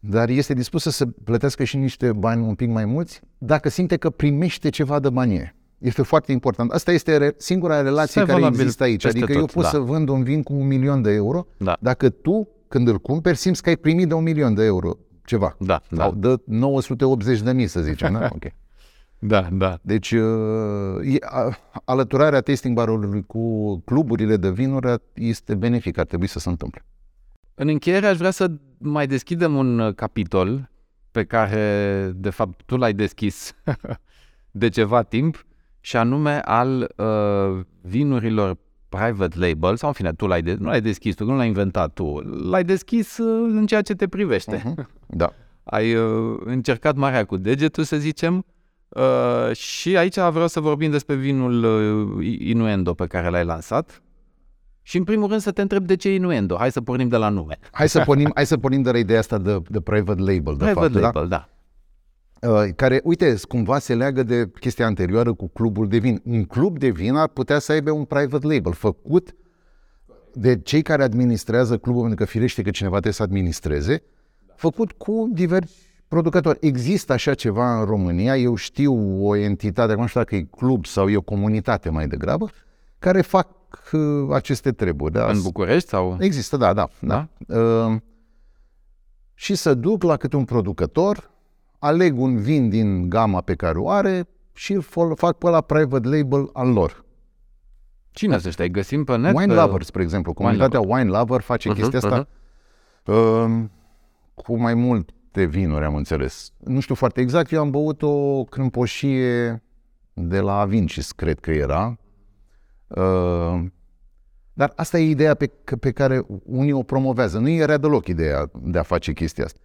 [0.09, 4.11] dar este dispusă să plătească și niște bani un pic mai mulți dacă simte că
[4.11, 5.35] primește ceva de bani.
[5.37, 5.55] ei.
[5.79, 6.71] Este foarte important.
[6.71, 9.03] Asta este re- singura relație Se care valabil există aici.
[9.03, 9.69] peste Adică eu tot, pot da.
[9.69, 11.77] să vând un vin cu un milion de euro Da.
[11.81, 15.57] dacă tu, când îl cumperi, simți că ai primit de un milion de euro ceva.
[15.59, 16.03] Da, da.
[16.03, 18.13] Sau de 980 de mii, să zicem.
[18.13, 18.29] da?
[18.35, 18.45] Ok.
[19.19, 19.79] Da, da.
[19.83, 20.21] Deci, uh,
[21.15, 26.49] e- a- alăturarea tasting barului cu cluburile de vinuri este benefic, ar trebui să se
[26.49, 26.85] întâmple.
[27.55, 28.51] În încheiere aș vrea să
[28.85, 30.71] mai deschidem un uh, capitol
[31.11, 33.55] pe care, de fapt, tu l-ai deschis
[34.51, 35.47] de ceva timp
[35.81, 38.57] și anume al uh, vinurilor
[38.89, 41.93] private label, sau în fine, tu l-ai de- nu l-ai deschis tu, nu l-ai inventat
[41.93, 44.59] tu, l-ai deschis uh, în ceea ce te privește.
[44.59, 44.85] Uh-huh.
[45.07, 45.33] Da.
[45.65, 48.45] Ai uh, încercat marea cu degetul, să zicem,
[48.89, 51.65] uh, și aici vreau să vorbim despre vinul
[52.19, 54.03] uh, Inuendo pe care l-ai lansat.
[54.87, 56.57] Și în primul rând să te întreb de ce Inuendo.
[56.57, 57.59] Hai să pornim de la nume.
[57.71, 60.65] Hai să pornim, hai să pornim de la ideea asta de, de private label, de
[60.65, 61.49] Private fapt, label, da.
[62.41, 62.49] da?
[62.49, 66.21] Uh, care, uite, cumva se leagă de chestia anterioară cu clubul de vin.
[66.25, 69.35] Un club de vin ar putea să aibă un private label făcut
[70.33, 74.03] de cei care administrează clubul, pentru că firește că cineva trebuie să administreze,
[74.57, 76.59] făcut cu diversi producători.
[76.61, 80.87] Există așa ceva în România, eu știu o entitate, acum nu știu dacă e club
[80.87, 82.51] sau e o comunitate mai degrabă,
[82.99, 83.64] care fac uh,
[84.33, 85.13] aceste treburi.
[85.13, 85.27] Da?
[85.27, 86.17] În București sau?
[86.21, 86.89] Există, da, da.
[87.01, 87.29] Da?
[87.47, 87.59] da.
[87.59, 87.97] Uh,
[89.35, 91.31] și să duc la câte un producător,
[91.79, 95.61] aleg un vin din gama pe care o are și îl fol- fac pe la
[95.61, 97.05] private label al lor.
[98.11, 98.65] Cine sunt ăștia?
[98.65, 99.35] Îi găsim pe net?
[99.37, 99.61] Wine pe...
[99.61, 100.33] Lover, spre exemplu.
[100.33, 102.29] Comunitatea Wine Lover face Mhm, chestia asta
[103.05, 103.65] uh,
[104.35, 106.51] cu mai multe vinuri, am înțeles.
[106.59, 109.63] Nu știu foarte exact, eu am băut o crâmpoșie
[110.13, 111.99] de la Avincis, cred că era.
[112.97, 113.65] Uh,
[114.53, 117.39] dar asta e ideea pe, pe care unii o promovează.
[117.39, 119.59] Nu era deloc ideea de a face chestia asta.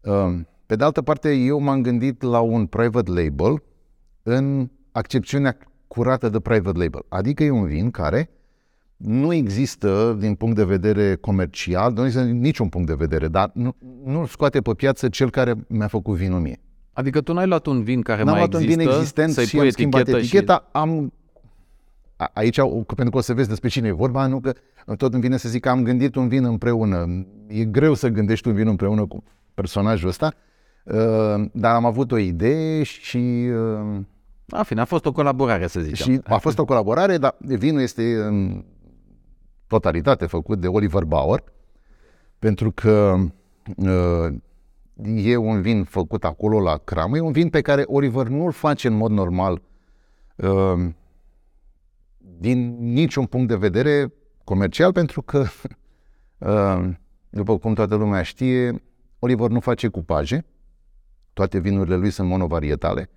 [0.00, 3.62] Uh, pe de altă parte, eu m-am gândit la un private label
[4.22, 7.02] în accepțiunea curată de private label.
[7.08, 8.30] Adică e un vin care
[8.96, 13.50] nu există din punct de vedere comercial, nu există din niciun punct de vedere, dar
[13.54, 16.60] nu, nu scoate pe piață cel care mi-a făcut vinul mie.
[16.92, 19.44] Adică tu n-ai luat un vin care N-am mai luat un există, vin existent să-i
[19.44, 21.12] și pui am schimbat etichetă eticheta, am...
[22.20, 24.52] A, aici, o- pentru că o să vezi despre cine e vorba, nu că
[24.96, 27.26] tot îmi vine să zic că am gândit un vin împreună.
[27.46, 29.22] E greu să gândești un vin împreună cu
[29.54, 30.34] personajul ăsta,
[30.84, 33.16] uh, dar am avut o idee și...
[33.16, 33.98] Uh,
[34.46, 34.54] și...
[34.54, 36.12] A, fine, a fost o colaborare, să zicem.
[36.12, 38.64] și a fost o colaborare, dar vinul este în
[39.66, 41.42] totalitate făcut de Oliver Bauer,
[42.38, 43.16] pentru că
[43.76, 44.34] uh,
[45.14, 48.88] e un vin făcut acolo la cramă, e un vin pe care Oliver nu-l face
[48.88, 49.62] în mod normal
[50.36, 50.90] uh,
[52.40, 54.12] din niciun punct de vedere
[54.44, 55.46] comercial, pentru că,
[56.38, 56.88] uh,
[57.30, 58.82] după cum toată lumea știe,
[59.18, 60.46] Oliver nu face cupaje,
[61.32, 63.10] toate vinurile lui sunt monovarietale,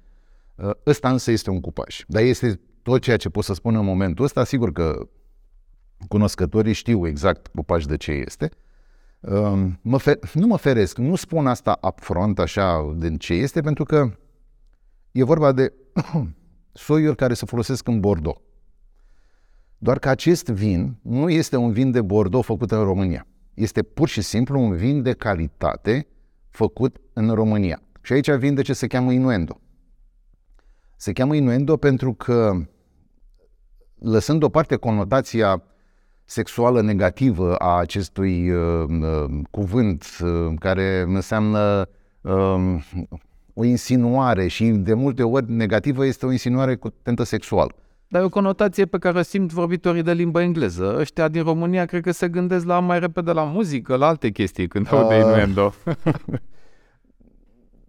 [0.55, 2.03] Uh, Ăsta însă este un cupaj.
[2.07, 4.43] Dar este tot ceea ce pot să spun în momentul ăsta.
[4.43, 5.07] Sigur că
[6.07, 8.51] cunoscătorii știu exact cupaj de ce este.
[9.19, 13.83] Um, Mă fe- nu mă feresc, nu spun asta upfront așa de ce este, pentru
[13.83, 14.17] că
[15.11, 15.73] e vorba de
[16.71, 18.41] soiuri care se folosesc în Bordeaux.
[19.83, 23.27] Doar că acest vin nu este un vin de Bordeaux făcut în România.
[23.53, 26.07] Este pur și simplu un vin de calitate
[26.49, 27.81] făcut în România.
[28.01, 29.59] Și aici vin de ce se cheamă Inuendo.
[30.97, 32.53] Se cheamă Inuendo pentru că,
[33.99, 35.63] lăsând deoparte conotația
[36.25, 41.89] sexuală negativă a acestui uh, uh, cuvânt uh, care înseamnă
[42.21, 42.75] uh,
[43.53, 47.75] o insinuare și de multe ori negativă este o insinuare cu tentă sexuală.
[48.13, 50.95] Dar e o conotație pe care o simt vorbitorii de limbă engleză.
[50.99, 54.67] Ăștia din România cred că se gândesc la mai repede la muzică, la alte chestii
[54.67, 55.19] când au de Ah.
[55.19, 55.73] innuendo.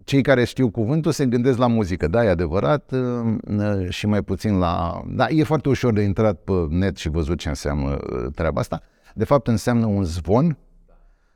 [0.05, 4.23] Cei care știu cuvântul se gândesc la muzică, da, e adevărat, uh, uh, și mai
[4.23, 5.03] puțin la...
[5.07, 8.81] Da, e foarte ușor de intrat pe net și văzut ce înseamnă uh, treaba asta.
[9.15, 10.59] De fapt înseamnă un zvon,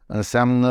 [0.06, 0.68] înseamnă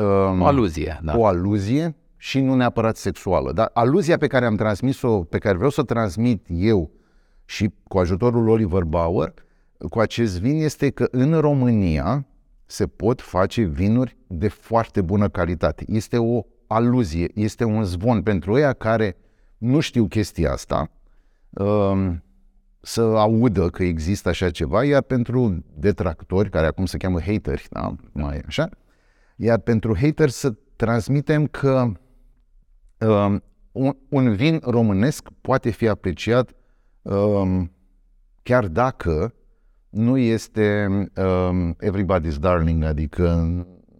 [0.00, 1.18] um, O aluzie, da.
[1.18, 3.52] o aluzie și nu neapărat sexuală.
[3.52, 6.90] Dar aluzia pe care am transmis-o, pe care vreau să o transmit eu
[7.48, 9.34] și cu ajutorul Oliver Bauer,
[9.90, 12.26] cu acest vin este că în România
[12.66, 15.84] se pot face vinuri de foarte bună calitate.
[15.86, 19.16] Este o aluzie, este un zvon pentru ăia care
[19.58, 20.90] nu știu chestia asta,
[21.50, 22.22] um,
[22.80, 27.94] să audă că există așa ceva, iar pentru detractori, care acum se cheamă hateri, da,
[28.12, 28.68] mai așa,
[29.36, 31.92] iar pentru hateri să transmitem că
[32.98, 33.42] um,
[33.72, 36.57] un, un vin românesc poate fi apreciat um,
[38.42, 39.34] chiar dacă
[39.90, 40.86] nu este
[41.16, 43.26] um, everybody's darling, adică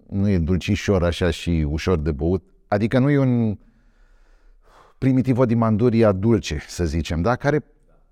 [0.08, 3.58] nu e dulcișor așa și ușor de băut, adică nu e un
[4.98, 7.36] primitivo di manduria dulce, să zicem, da?
[7.36, 7.64] care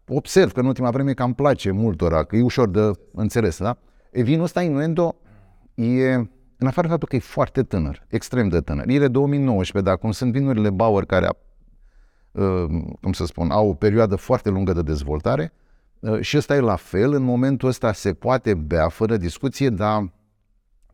[0.09, 3.79] observ că în ultima vreme cam place multora, că e ușor de înțeles, da?
[4.13, 5.17] E, vinul ăsta, Inuendo,
[5.75, 6.15] e,
[6.59, 9.99] în afară de faptul că e foarte tânăr, extrem de tânăr, e de 2019, dar
[10.01, 11.35] cum sunt vinurile Bauer care, uh,
[13.01, 15.53] cum să spun, au o perioadă foarte lungă de dezvoltare,
[15.99, 20.13] uh, și ăsta e la fel, în momentul ăsta se poate bea fără discuție, dar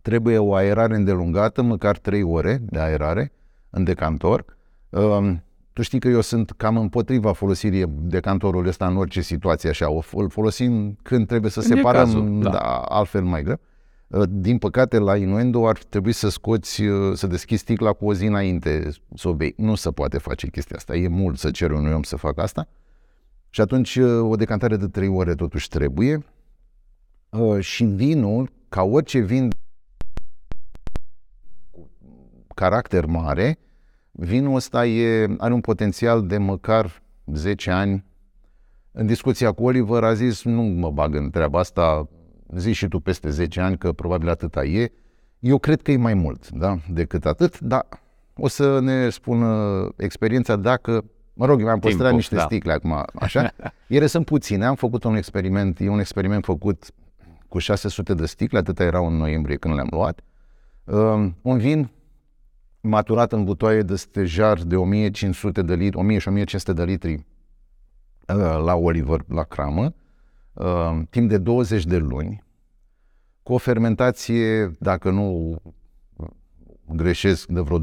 [0.02, 3.32] trebuie o aerare îndelungată, măcar 3 ore de aerare
[3.70, 4.44] în decantor.
[4.88, 9.90] Um, tu știi că eu sunt cam împotriva folosirii decantorului ăsta în orice situație așa.
[9.90, 12.50] O, îl folosim când trebuie să Când e separăm, cazul, da.
[12.50, 13.60] da, altfel mai greu.
[14.12, 18.14] Uh, Din păcate, la Inuendo ar trebui să scoți, uh, să deschizi sticla cu o
[18.14, 19.54] zi înainte să o bei.
[19.56, 20.96] Nu se poate face chestia asta.
[20.96, 22.68] E mult să cer unui om să facă asta.
[23.50, 26.24] Și atunci uh, o decantare de 3 ore totuși trebuie.
[27.28, 29.50] Uh, Și vinul, ca orice vin
[31.70, 31.90] cu
[32.54, 33.58] caracter mare,
[34.10, 38.04] vinul ăsta e, are un potențial de măcar 10 ani.
[38.92, 42.08] În discuția cu Oliver a zis, nu mă bag în treaba asta,
[42.56, 44.92] zici și tu peste 10 ani că probabil atâta e.
[45.38, 47.86] Eu cred că e mai mult da, decât atât, dar
[48.36, 52.42] o să ne spună experiența dacă, mă rog, eu mi-am păstrat Timpul, niște da.
[52.42, 53.54] sticle acum, așa.
[53.86, 56.90] Ele sunt puține, am făcut un experiment, e un experiment făcut
[57.48, 60.20] cu 600 de sticle, atâta erau în noiembrie când le-am luat.
[60.84, 61.90] Um, un vin
[62.80, 68.62] maturat în butoaie de stejar de 1500 de litri, 1000 și 1500 de litri uh,
[68.64, 69.92] la Oliver, la cramă, uh,
[71.10, 72.44] timp de 20 de luni,
[73.42, 75.56] cu o fermentație, dacă nu
[76.94, 77.82] greșesc, de vreo 20-28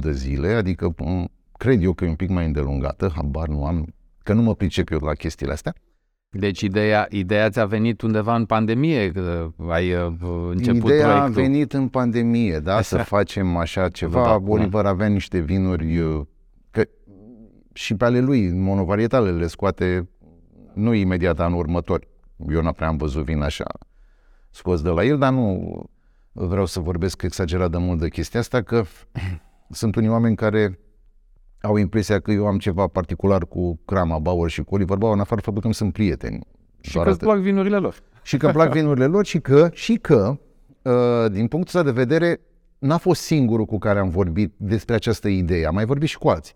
[0.00, 1.28] de zile, adică um,
[1.58, 4.90] cred eu că e un pic mai îndelungată, habar nu am, că nu mă pricep
[4.90, 5.74] eu la chestiile astea.
[6.36, 10.12] Deci ideea, ideea ți-a venit undeva în pandemie, că ai uh,
[10.50, 11.42] început Ideea proiectul.
[11.42, 14.22] a venit în pandemie, da, să facem așa ceva.
[14.22, 14.42] Da, da.
[14.46, 16.20] Oliver avea niște vinuri, uh,
[16.70, 16.84] că
[17.72, 20.08] și pe ale lui, monovarietale le scoate
[20.74, 22.06] nu imediat anul următor.
[22.48, 23.66] Eu nu prea am văzut vin așa
[24.54, 25.82] scos de la el, dar nu
[26.32, 28.84] vreau să vorbesc exagerat de mult de chestia asta, că
[29.70, 30.78] sunt unii oameni care
[31.60, 35.20] au impresia că eu am ceva particular cu Crama Bauer și cu Oliver Bauer, în
[35.20, 36.46] afară de faptul că îmi sunt prieteni.
[36.80, 37.94] Și Doar că îți atât plac vinurile lor.
[38.22, 40.38] și că îmi plac vinurile lor și că, și că
[40.82, 42.40] uh, din punctul ăsta de vedere,
[42.78, 45.66] n-a fost singurul cu care am vorbit despre această idee.
[45.66, 46.54] Am mai vorbit și cu alții.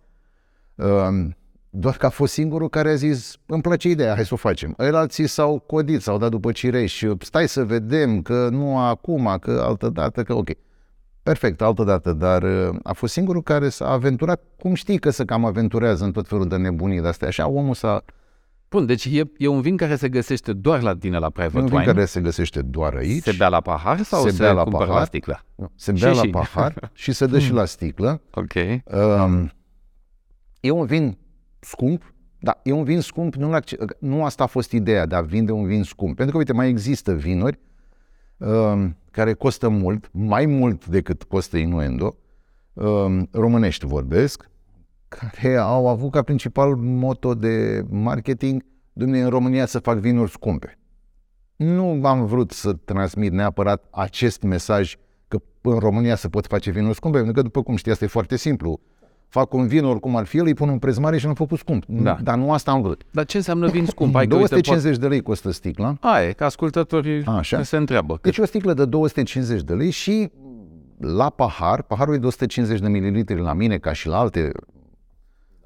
[1.70, 4.36] Uh, doar că a fost singurul care a zis, îmi place ideea, hai să o
[4.36, 4.74] facem.
[4.76, 9.88] Alții s-au codit, s-au dat după cireș, stai să vedem, că nu acum, că altă
[9.88, 10.48] dată, că ok.
[11.22, 15.24] Perfect, altă dată, dar uh, a fost singurul care s-a aventurat, cum știi că se
[15.24, 18.04] cam aventurează în tot felul de nebunii de astea, așa omul s-a,
[18.70, 21.58] Bun, deci e, e un vin care se găsește doar la tine la e Private
[21.58, 21.92] un vin Wine?
[21.92, 23.22] care se găsește doar aici.
[23.22, 24.98] Se bea la pahar sau se, Se bea la cumpără pahar.
[25.00, 25.44] la sticlă?
[25.74, 26.28] Se bea Și- la și.
[26.30, 28.20] pahar și se dă și la sticlă.
[28.30, 28.52] Ok.
[29.24, 29.52] Um,
[30.60, 31.18] e un vin
[31.60, 33.60] scump, da, e un vin scump, nu, la,
[33.98, 36.16] nu asta a fost ideea de a vinde un vin scump.
[36.16, 37.58] Pentru că, uite, mai există vinuri
[38.36, 42.16] um, care costă mult, mai mult decât costă Inuendo,
[42.72, 44.50] um, românești vorbesc,
[45.08, 50.78] care au avut ca principal moto de marketing, dumne, în România să fac vinuri scumpe.
[51.56, 54.96] Nu am vrut să transmit neapărat acest mesaj
[55.28, 58.08] că în România se pot face vinuri scumpe, pentru că, după cum știi, asta e
[58.08, 58.80] foarte simplu.
[59.28, 61.58] Fac un vin oricum ar fi el, îi pun un preț mare și l-am făcut
[61.58, 61.84] scump.
[61.86, 62.18] Da.
[62.22, 63.02] Dar nu asta am vrut.
[63.10, 64.14] Dar ce înseamnă vin scump?
[64.14, 65.94] Hai că, uite, 250 de lei costă sticla.
[66.00, 66.16] poate...
[66.16, 67.62] Aia, e, că ascultătorii Așa.
[67.62, 68.14] se întreabă.
[68.14, 68.22] Cât?
[68.22, 70.30] Deci o sticlă de 250 de lei și
[70.98, 74.52] la pahar, paharul e de 150 de mililitri la mine ca și la alte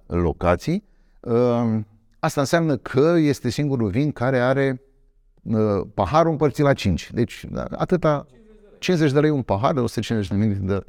[0.07, 0.85] locații.
[1.21, 1.79] Uh,
[2.19, 4.83] Asta înseamnă că este singurul vin care are
[5.43, 7.11] uh, paharul împărțit la 5.
[7.13, 8.27] Deci da, atâta
[8.79, 10.85] 50 de lei un pahar de 150 de mililitri de, de...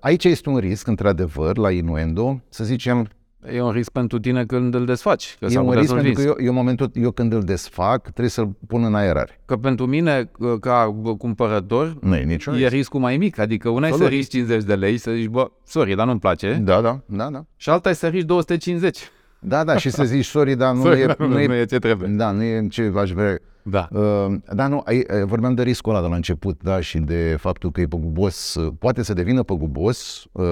[0.00, 3.08] Aici este un risc, într-adevăr, la Inuendo, să zicem,
[3.52, 5.36] E un risc pentru tine când îl desfaci.
[5.38, 6.40] Că e s-ar un putea risc să-l pentru că vinzi.
[6.40, 9.40] eu, eu, momentul, eu când îl desfac, trebuie să-l pun în aerare.
[9.44, 12.70] Că pentru mine, ca cumpărător, Nu e niciun e risc.
[12.70, 13.38] riscul mai mic.
[13.38, 14.12] Adică una e să Absolut.
[14.12, 16.60] riști 50 de lei, să zici, bă, sorry, dar nu-mi place.
[16.64, 17.44] Da, da, da, da.
[17.56, 18.98] Și alta e să riști 250.
[19.40, 21.54] Da, da, și să zici, sorry, dar nu, Sorry, e, dar nu, nu, e, nu
[21.54, 22.08] e ce trebuie.
[22.08, 23.38] Da, nu e ce aș vrea.
[23.62, 23.88] Da.
[23.92, 27.36] Uh, da, nu, ai, ai- vorbeam de riscul ăla de la început, da, și de
[27.38, 30.24] faptul că e păgubos, uh, poate să devină păgubos.
[30.32, 30.44] Uh,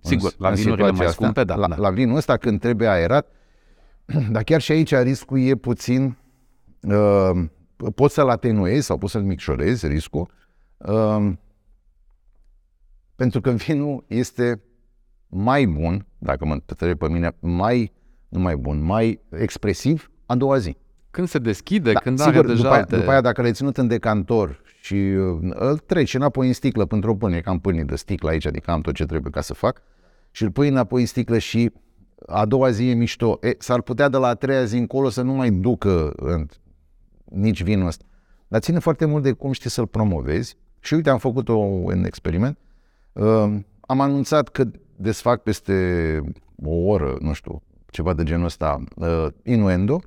[0.00, 1.76] Sigur, în- la în vinurile situația mai scumpe, da, La, da.
[1.76, 3.26] la vinul ăsta când trebuie aerat,
[4.32, 6.16] dar chiar și aici riscul e puțin,
[6.82, 7.30] uh,
[7.94, 10.30] poți să-l atenuezi sau poți să-l micșorezi riscul,
[10.76, 11.32] uh,
[13.14, 14.62] pentru că vinul este
[15.28, 17.92] mai bun, dacă mă întrebi pe mine, mai,
[18.28, 20.76] nu mai bun, mai expresiv a doua zi.
[21.16, 22.96] Când se deschide, Da, când sigur, are deja după, aia, alte...
[22.96, 27.10] după aia dacă l-ai ținut în decantor și uh, îl treci înapoi în sticlă pentru
[27.10, 29.54] o pâine, că am pâine de sticlă aici, adică am tot ce trebuie ca să
[29.54, 29.82] fac,
[30.30, 31.72] și îl pui înapoi în sticlă și
[32.26, 33.38] a doua zi e mișto.
[33.42, 36.46] E, s-ar putea de la a treia zi încolo să nu mai ducă în,
[37.24, 38.04] nici vinul ăsta.
[38.48, 40.56] Dar ține foarte mult de cum știi să-l promovezi.
[40.80, 42.58] Și uite, am făcut-o în experiment.
[43.12, 44.64] Uh, am anunțat că
[44.96, 45.74] desfac peste
[46.64, 50.00] o oră, nu știu, ceva de genul ăsta, uh, Inuendo,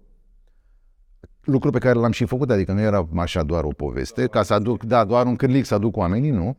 [1.43, 4.53] lucru pe care l-am și făcut, adică nu era așa doar o poveste, ca să
[4.53, 6.57] aduc, da, doar un cârlic să aduc oamenii, nu.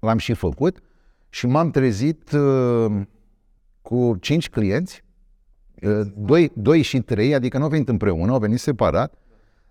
[0.00, 0.78] L-am și făcut
[1.28, 3.00] și m-am trezit uh,
[3.82, 5.04] cu cinci clienți,
[5.82, 9.14] uh, doi, doi și trei, adică nu au venit împreună, au venit separat,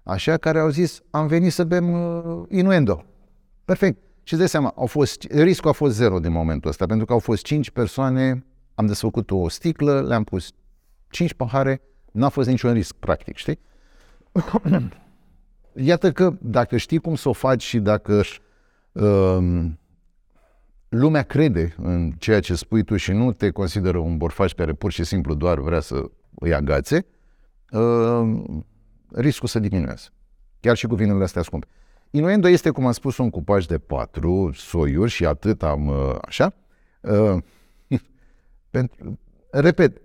[0.03, 3.05] așa, care au zis, am venit să bem uh, inuendo.
[3.65, 3.97] Perfect.
[4.23, 7.13] Și îți dai seama, au fost, riscul a fost zero din momentul ăsta, pentru că
[7.13, 8.45] au fost cinci persoane,
[8.75, 10.51] am desfăcut o sticlă, le-am pus
[11.09, 13.59] cinci pahare, n-a fost niciun risc, practic, știi?
[15.73, 18.21] Iată că dacă știi cum să o faci și dacă
[18.91, 19.79] um,
[20.89, 24.91] lumea crede în ceea ce spui tu și nu te consideră un borfaș care pur
[24.91, 27.05] și simplu doar vrea să îi agațe,
[27.71, 28.65] um,
[29.11, 30.07] riscul să diminuează.
[30.59, 31.67] Chiar și cu vinurile astea scumpe.
[32.11, 36.53] Inuendo este, cum am spus, un cupaj de patru soiuri și atât am uh, așa.
[37.01, 37.37] Uh,
[38.71, 39.19] pentru,
[39.51, 40.01] repet,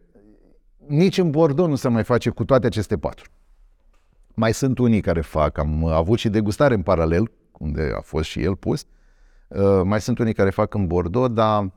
[0.86, 3.30] nici în Bordeaux nu se mai face cu toate aceste patru.
[4.34, 8.42] Mai sunt unii care fac, am avut și degustare în paralel, unde a fost și
[8.42, 8.86] el pus.
[9.48, 11.72] Uh, mai sunt unii care fac în Bordeaux, dar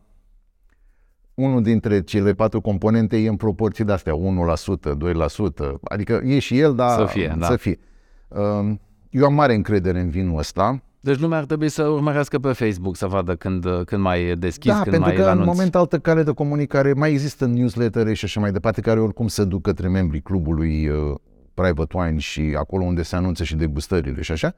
[1.33, 4.17] unul dintre cele patru componente e în proporții de astea, 1%,
[5.65, 7.35] 2%, adică e și el, dar să fie.
[7.39, 7.45] Da.
[7.45, 7.79] Să fie.
[8.27, 8.75] Uh,
[9.09, 10.81] eu am mare încredere în vinul ăsta.
[10.99, 14.71] Deci lumea ar trebui să urmărească pe Facebook să vadă când, când mai e deschis,
[14.71, 15.47] da, când pentru mai că e în anunț.
[15.47, 19.43] moment altă cale de comunicare mai există newslettere și așa mai departe, care oricum se
[19.43, 21.15] duc către membrii clubului uh,
[21.61, 24.55] Private Wine și acolo unde se anunță și degustările și așa.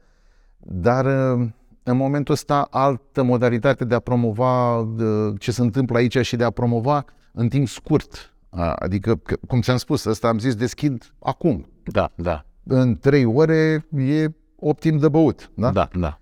[0.57, 1.47] Dar uh,
[1.83, 6.43] în momentul ăsta altă modalitate de a promova uh, ce se întâmplă aici și de
[6.43, 8.33] a promova în timp scurt.
[8.49, 11.67] A, Adică, că, cum ți-am spus, ăsta am zis deschid acum.
[11.83, 14.25] Da, da, În trei ore e
[14.55, 15.51] optim de băut.
[15.55, 15.71] Da?
[15.71, 16.19] da, da.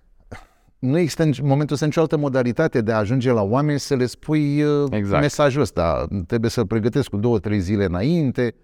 [0.78, 4.06] nu există în momentul ăsta nicio altă modalitate de a ajunge la oameni să le
[4.06, 5.20] spui uh, Exact.
[5.20, 6.06] mesajul ăsta.
[6.26, 8.54] Trebuie să-l pregătesc cu două, trei zile înainte.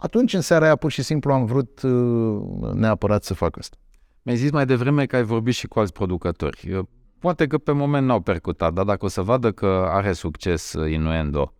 [0.00, 3.76] Atunci, în seara aia, pur și simplu am vrut uh, neapărat să fac asta.
[4.22, 6.66] Mi-ai zis mai devreme că ai vorbit și cu alți producători.
[6.70, 6.88] Eu-
[7.18, 10.92] Poate că pe moment n-au percutat, dar dacă o să vadă că are succes uh,
[10.92, 11.52] Inuendo,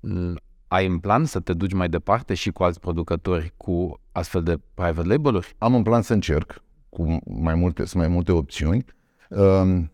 [0.00, 0.34] l-
[0.68, 4.60] ai în plan să te duci mai departe și cu alți producători cu astfel de
[4.74, 5.54] private label-uri?
[5.58, 8.84] Am în plan să încerc cu mai multe, sunt mai multe opțiuni.
[9.28, 9.92] Um,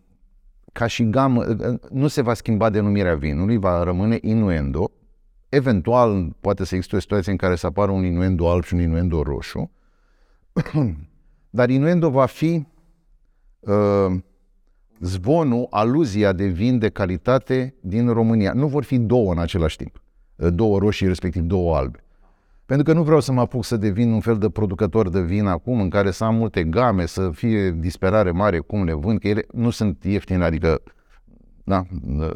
[0.72, 4.90] Ca și gamă, uh, nu se va schimba denumirea vinului, va rămâne Inuendo.
[5.50, 8.80] Eventual, poate să existe o situație în care să apară un Inuendo alb și un
[8.80, 9.70] Inuendo roșu.
[11.50, 12.66] Dar Inuendo va fi
[13.60, 14.18] uh,
[15.00, 18.52] zvonul, aluzia de vin de calitate din România.
[18.52, 20.02] Nu vor fi două în același timp.
[20.36, 22.04] Uh, Două roșii, respectiv două albe.
[22.66, 25.46] Pentru că nu vreau să mă apuc să devin un fel de producător de vin
[25.46, 29.28] acum, în care să am multe game, să fie disperare mare cum le vând, că
[29.28, 30.82] ele nu sunt ieftine, adică
[31.64, 31.84] da,
[32.18, 32.30] uh,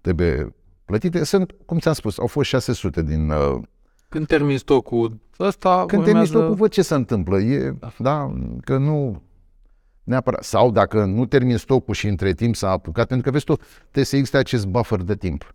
[0.00, 0.54] trebuie
[0.88, 1.24] plătite.
[1.24, 3.30] Sunt, cum ți-am spus, au fost 600 din...
[3.30, 3.60] uh,
[4.08, 7.38] Când termin stocul ăsta, Când termin stocul, văd ce se întâmplă.
[7.38, 8.34] E, da,
[8.64, 9.22] că nu
[10.04, 10.42] neapărat.
[10.42, 14.04] Sau dacă nu termin stocul și între timp s-a apucat, pentru că vezi tu, trebuie
[14.04, 15.54] să existe acest buffer de timp.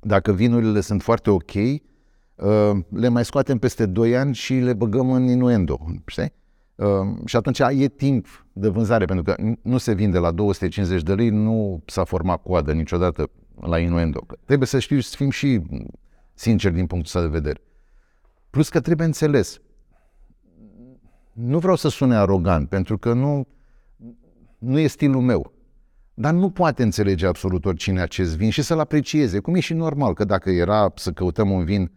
[0.00, 5.12] Dacă vinurile sunt foarte ok, uh, le mai scoatem peste 2 ani și le băgăm
[5.12, 6.32] în inuendo, știi?
[6.74, 6.86] Uh,
[7.24, 11.28] și atunci e timp de vânzare, pentru că nu se vinde la 250 de lei,
[11.28, 13.30] nu s-a format coadă niciodată
[13.60, 14.26] la inuendo.
[14.44, 15.60] Trebuie să știu să fim și
[16.34, 17.60] sinceri din punctul ăsta de vedere.
[18.50, 19.60] Plus că trebuie înțeles.
[21.32, 23.46] Nu vreau să sune arogant, pentru că nu,
[24.58, 25.52] nu e stilul meu.
[26.14, 29.38] Dar nu poate înțelege absolut oricine acest vin și să-l aprecieze.
[29.38, 31.92] Cum e și normal că dacă era să căutăm un vin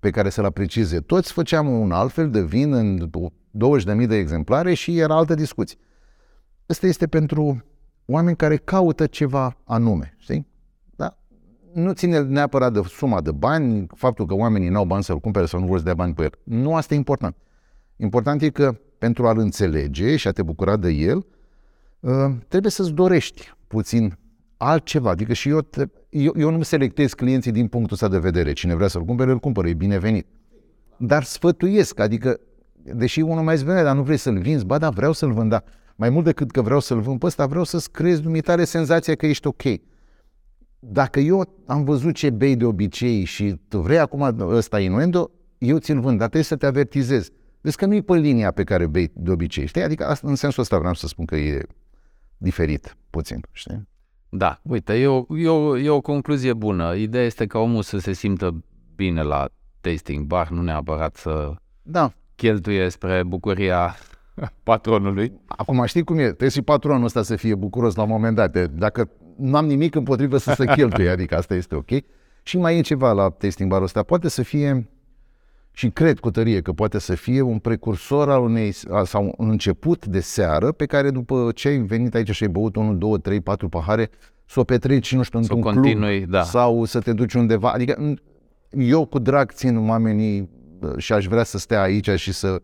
[0.00, 3.10] pe care să-l aprecieze toți, făceam un alt fel de vin în
[4.00, 5.78] 20.000 de exemplare și era altă discuție.
[6.68, 7.64] Ăsta este pentru
[8.06, 10.46] oameni care caută ceva anume, știi?
[11.78, 11.84] Da?
[11.84, 15.60] Nu ține neapărat de suma de bani, faptul că oamenii n-au bani să-l cumpere sau
[15.60, 16.32] nu vor să dea bani pe el.
[16.42, 17.36] Nu asta e important.
[17.96, 21.26] Important e că pentru a-l înțelege și a te bucura de el,
[22.00, 24.18] uh, trebuie să-ți dorești puțin
[24.56, 25.10] altceva.
[25.10, 28.52] Adică și eu, te, eu, eu nu selectez clienții din punctul ăsta de vedere.
[28.52, 30.26] Cine vrea să-l cumpere, îl cumpără, e binevenit.
[30.96, 32.40] Dar sfătuiesc, adică,
[32.94, 35.64] deși unul mai zice, dar nu vrei să-l vinzi, ba da, vreau să-l vând, dar
[35.96, 39.26] mai mult decât că vreau să-l vând pe ăsta, vreau să-ți creezi dumitare senzația că
[39.26, 39.62] ești ok.
[40.78, 45.78] Dacă eu am văzut ce bei de obicei și tu vrei acum ăsta inuendo, eu
[45.78, 47.30] ți-l vând, dar trebuie să te avertizez.
[47.60, 49.82] Vezi că nu-i pe linia pe care bei de obicei, știi?
[49.82, 51.62] Adică asta, în sensul ăsta vreau să spun că e
[52.36, 53.88] diferit puțin, știi?
[54.28, 56.94] Da, uite, e o, e, o, e o concluzie bună.
[56.94, 58.64] Ideea este ca omul să se simtă
[58.94, 59.48] bine la
[59.80, 62.12] tasting bar, nu neapărat să Da.
[62.34, 63.96] cheltuie spre bucuria
[64.62, 65.32] patronului.
[65.46, 68.70] Acum știi cum e, trebuie și patronul ăsta să fie bucuros la un moment dat.
[68.70, 71.88] Dacă nu am nimic împotrivă să se cheltuie, adică asta este ok.
[72.42, 74.88] Și mai e ceva la tasting barul ăsta, poate să fie
[75.72, 78.72] și cred cu tărie că poate să fie un precursor al unei,
[79.04, 82.76] sau un început de seară pe care după ce ai venit aici și ai băut
[82.76, 84.10] 1, 2, 3, 4 pahare,
[84.46, 86.42] să o petreci, nu știu, Să o într-un continui, club da.
[86.42, 87.70] sau să te duci undeva.
[87.70, 88.16] Adică m,
[88.70, 90.48] eu cu drag țin oamenii
[90.80, 92.62] uh, și aș vrea să stea aici și să...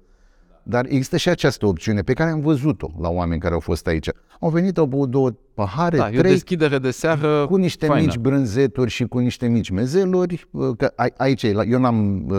[0.66, 4.08] Dar există și această opțiune pe care am văzut-o la oameni care au fost aici.
[4.40, 7.86] Au venit, au băut două pahare, Da, e o trei, deschidere de seară cu niște
[7.86, 8.06] faină.
[8.06, 12.26] mici brânzeturi și cu niște mici mezeluri, uh, că a- aici, e, la- eu n-am,
[12.28, 12.36] uh,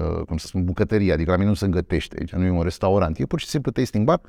[0.00, 2.62] uh, cum să spun, bucătărie, adică la mine nu se gătește, aici nu e un
[2.62, 4.20] restaurant, e pur și simplu tasting bar,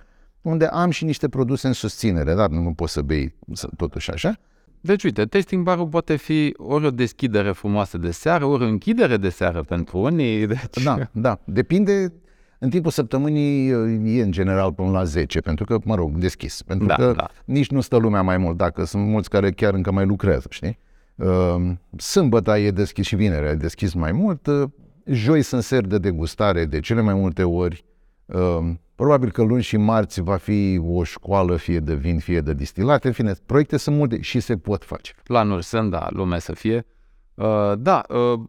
[0.42, 4.38] unde am și niște produse în susținere, dar nu poți să bei să- totuși așa.
[4.82, 9.18] Deci, uite, tasting bar poate fi ori o deschidere frumoasă de seară, ori o închidere
[9.18, 10.48] de seară pentru unii.
[10.48, 12.14] Deci, Da, da, depinde,
[12.60, 16.62] în timpul săptămânii uh, e în general până la 10, pentru că, mă rog, deschis,
[16.62, 17.30] pentru Da, că da.
[17.46, 20.80] nici nu stă lumea mai mult, dacă sunt mulți care chiar încă mai lucrează, știi?
[21.16, 24.70] Uh, Sâmbătă e deschis și vinerea e deschis mai mult, uh,
[25.06, 27.86] joi sunt seri de degustare de cele mai multe ori,
[28.26, 32.54] Uh, Probabil că luni și marți va fi o școală fie de vin, fie de
[32.54, 33.08] distilate.
[33.08, 35.14] În fine, proiecte sunt multe și se pot face.
[35.24, 36.86] planuri sunt, da, lume să fie.
[37.34, 38.40] Uh, da, uh,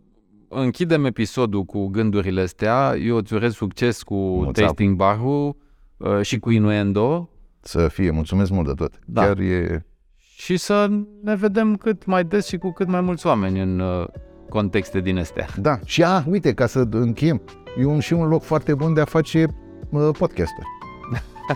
[0.48, 2.94] închidem episodul cu gândurile astea.
[3.04, 4.60] Eu îți urez succes cu Mulțumesc.
[4.60, 5.56] tasting bar-ul
[5.96, 7.30] uh, și cu Inuendo
[7.60, 8.98] Să fie, mulțumesc mult de tot.
[9.06, 9.22] Da.
[9.24, 9.86] Chiar e...
[10.16, 10.90] și să
[11.22, 14.06] ne vedem cât mai des și cu cât mai mulți oameni în uh,
[14.48, 15.46] contexte din astea.
[15.56, 17.40] Da, și a, uite, ca să încheiem,
[17.78, 19.46] e un, și un loc foarte bun de a face
[19.90, 20.66] uh, podcasturi.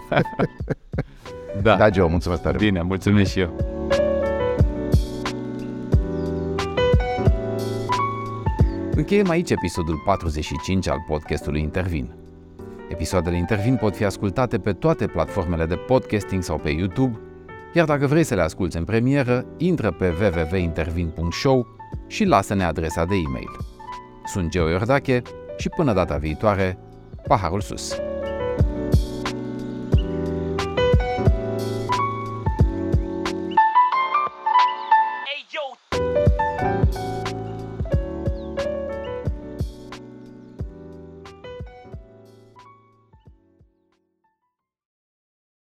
[1.62, 2.56] Da, Da, Geo, mulțumesc tare.
[2.58, 3.81] bine, mulțumesc și eu.
[8.94, 12.14] Încheiem aici episodul 45 al podcastului Intervin.
[12.88, 17.20] Episoadele Intervin pot fi ascultate pe toate platformele de podcasting sau pe YouTube,
[17.74, 21.66] iar dacă vrei să le asculți în premieră, intră pe www.intervin.show
[22.06, 23.50] și lasă-ne adresa de e-mail.
[24.24, 25.22] Sunt Geo Iordache
[25.56, 26.78] și până data viitoare,
[27.26, 27.94] paharul sus!